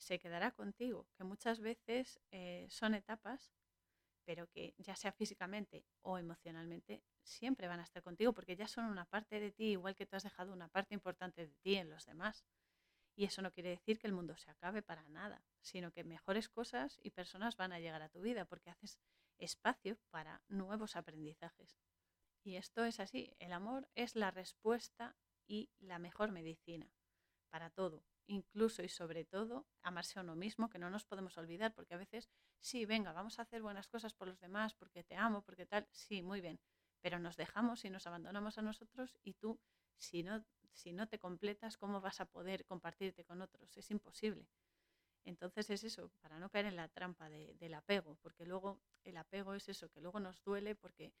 [0.00, 3.52] se quedará contigo, que muchas veces eh, son etapas,
[4.24, 8.86] pero que ya sea físicamente o emocionalmente, siempre van a estar contigo porque ya son
[8.86, 11.90] una parte de ti, igual que tú has dejado una parte importante de ti en
[11.90, 12.46] los demás.
[13.14, 16.48] Y eso no quiere decir que el mundo se acabe para nada, sino que mejores
[16.48, 18.98] cosas y personas van a llegar a tu vida porque haces
[19.36, 21.78] espacio para nuevos aprendizajes.
[22.42, 25.14] Y esto es así, el amor es la respuesta
[25.46, 26.90] y la mejor medicina
[27.50, 31.74] para todo, incluso y sobre todo amarse a uno mismo, que no nos podemos olvidar,
[31.74, 32.30] porque a veces,
[32.60, 35.86] sí, venga, vamos a hacer buenas cosas por los demás, porque te amo, porque tal,
[35.90, 36.60] sí, muy bien,
[37.00, 39.60] pero nos dejamos y nos abandonamos a nosotros y tú,
[39.96, 43.76] si no, si no te completas, ¿cómo vas a poder compartirte con otros?
[43.76, 44.46] Es imposible.
[45.24, 49.54] Entonces es eso, para no caer en la trampa del apego, porque luego el apego
[49.54, 51.12] es eso, que luego nos duele porque,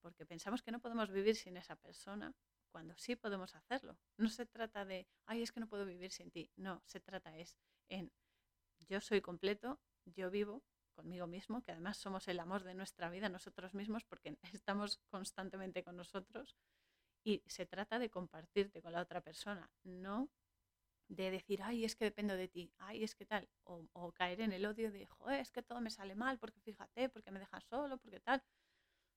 [0.00, 2.34] porque pensamos que no podemos vivir sin esa persona
[2.68, 3.98] cuando sí podemos hacerlo.
[4.16, 6.50] No se trata de, ay, es que no puedo vivir sin ti.
[6.56, 7.56] No, se trata es
[7.88, 8.12] en,
[8.88, 10.62] yo soy completo, yo vivo
[10.94, 15.82] conmigo mismo, que además somos el amor de nuestra vida nosotros mismos porque estamos constantemente
[15.84, 16.56] con nosotros.
[17.24, 20.30] Y se trata de compartirte con la otra persona, no
[21.08, 24.52] de decir, ay, es que dependo de ti, ay, es que tal, o, caer en
[24.52, 27.64] el odio de, joder, es que todo me sale mal, porque fíjate, porque me dejas
[27.64, 28.42] solo, porque tal.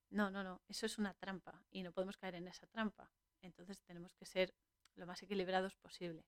[0.10, 3.12] No, no, no, eso es una trampa y no podemos caer en esa trampa.
[3.42, 4.54] Entonces tenemos que ser
[4.96, 6.24] lo más equilibrados posible.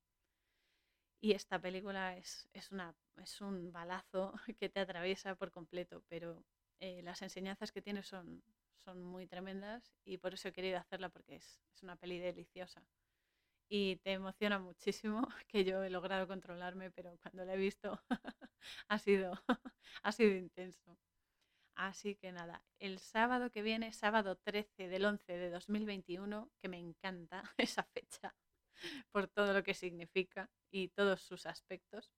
[1.22, 6.44] Y esta película es, una, es un balazo que te atraviesa por completo, pero
[6.80, 8.44] eh, las enseñanzas que tiene son,
[8.84, 12.84] son muy tremendas y por eso he querido hacerla porque es, es una peli deliciosa
[13.70, 18.00] y te emociona muchísimo, que yo he logrado controlarme, pero cuando la he visto
[18.88, 19.34] ha, sido,
[20.04, 20.98] ha sido intenso.
[21.76, 26.78] Así que nada, el sábado que viene, sábado 13 del 11 de 2021, que me
[26.78, 28.36] encanta esa fecha
[29.12, 32.12] por todo lo que significa y todos sus aspectos,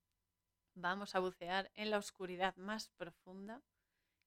[0.73, 3.61] vamos a bucear en la oscuridad más profunda,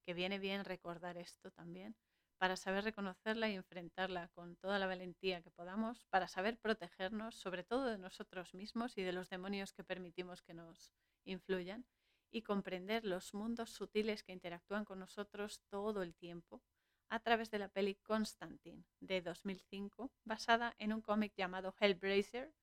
[0.05, 1.95] que viene bien recordar esto también,
[2.39, 7.63] para saber reconocerla y enfrentarla con toda la valentía que podamos, para saber protegernos sobre
[7.63, 10.91] todo de nosotros mismos y de los demonios que permitimos que nos
[11.25, 11.85] influyan
[12.31, 16.61] y comprender los mundos sutiles que interactúan con nosotros todo el tiempo
[17.09, 22.53] a través de la peli Constantine de 2005, basada en un cómic llamado Hellblazer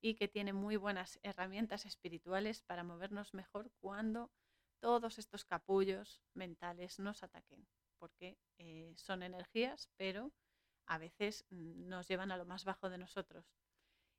[0.00, 4.30] y que tiene muy buenas herramientas espirituales para movernos mejor cuando
[4.80, 7.66] todos estos capullos mentales nos ataquen
[8.02, 10.32] porque eh, son energías, pero
[10.86, 13.46] a veces mm, nos llevan a lo más bajo de nosotros.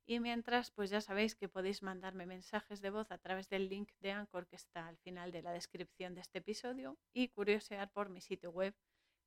[0.06, 3.90] Y mientras, pues ya sabéis que podéis mandarme mensajes de voz a través del link
[4.00, 8.10] de Anchor que está al final de la descripción de este episodio y curiosear por
[8.10, 8.74] mi sitio web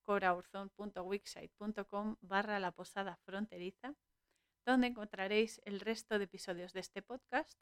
[0.04, 3.96] coraurzon.wixsite.com barra la posada fronteriza,
[4.66, 7.58] donde encontraréis el resto de episodios de este podcast,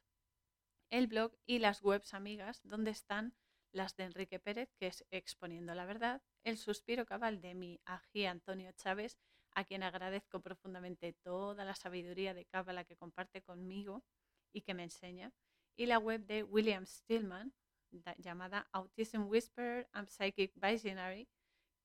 [0.92, 3.34] el blog y las webs amigas donde están
[3.72, 8.26] las de Enrique Pérez, que es Exponiendo la Verdad, El suspiro cabal de mi ají
[8.26, 9.18] Antonio Chávez,
[9.56, 14.04] a quien agradezco profundamente toda la sabiduría de cábala que comparte conmigo
[14.54, 15.32] y que me enseña,
[15.76, 17.54] y la web de William Stillman,
[18.18, 21.28] llamada Autism Whisperer and Psychic Visionary,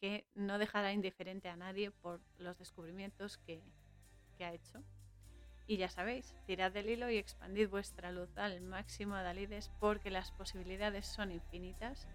[0.00, 3.62] que no dejará indiferente a nadie por los descubrimientos que,
[4.36, 4.82] que ha hecho.
[5.66, 10.32] Y ya sabéis, tirad del hilo y expandid vuestra luz al máximo, Adalides, porque las
[10.32, 12.08] posibilidades son infinitas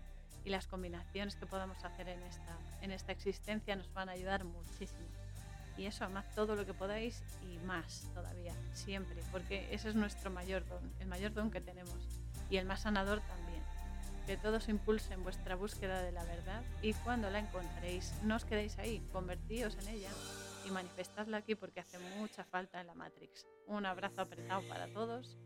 [0.43, 4.43] y las combinaciones que podamos hacer en esta, en esta existencia nos van a ayudar
[4.43, 5.14] muchísimo.
[5.77, 10.31] Y eso, amad todo lo que podáis y más todavía, siempre, porque ese es nuestro
[10.31, 12.07] mayor don, el mayor don que tenemos
[12.49, 13.63] y el más sanador también.
[14.25, 18.79] Que todos impulsen vuestra búsqueda de la verdad y cuando la encontréis, no os quedéis
[18.79, 20.09] ahí, convertíos en ella
[20.65, 23.45] y manifestadla aquí porque hace mucha falta en la Matrix.
[23.67, 25.37] Un abrazo apretado para todos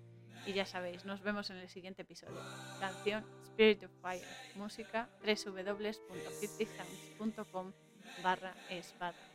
[0.45, 2.39] y ya sabéis, nos vemos en el siguiente episodio.
[2.79, 4.23] Canción Spirit of Fire,
[4.55, 7.73] música www.50sounds.com
[8.23, 9.19] barra espada.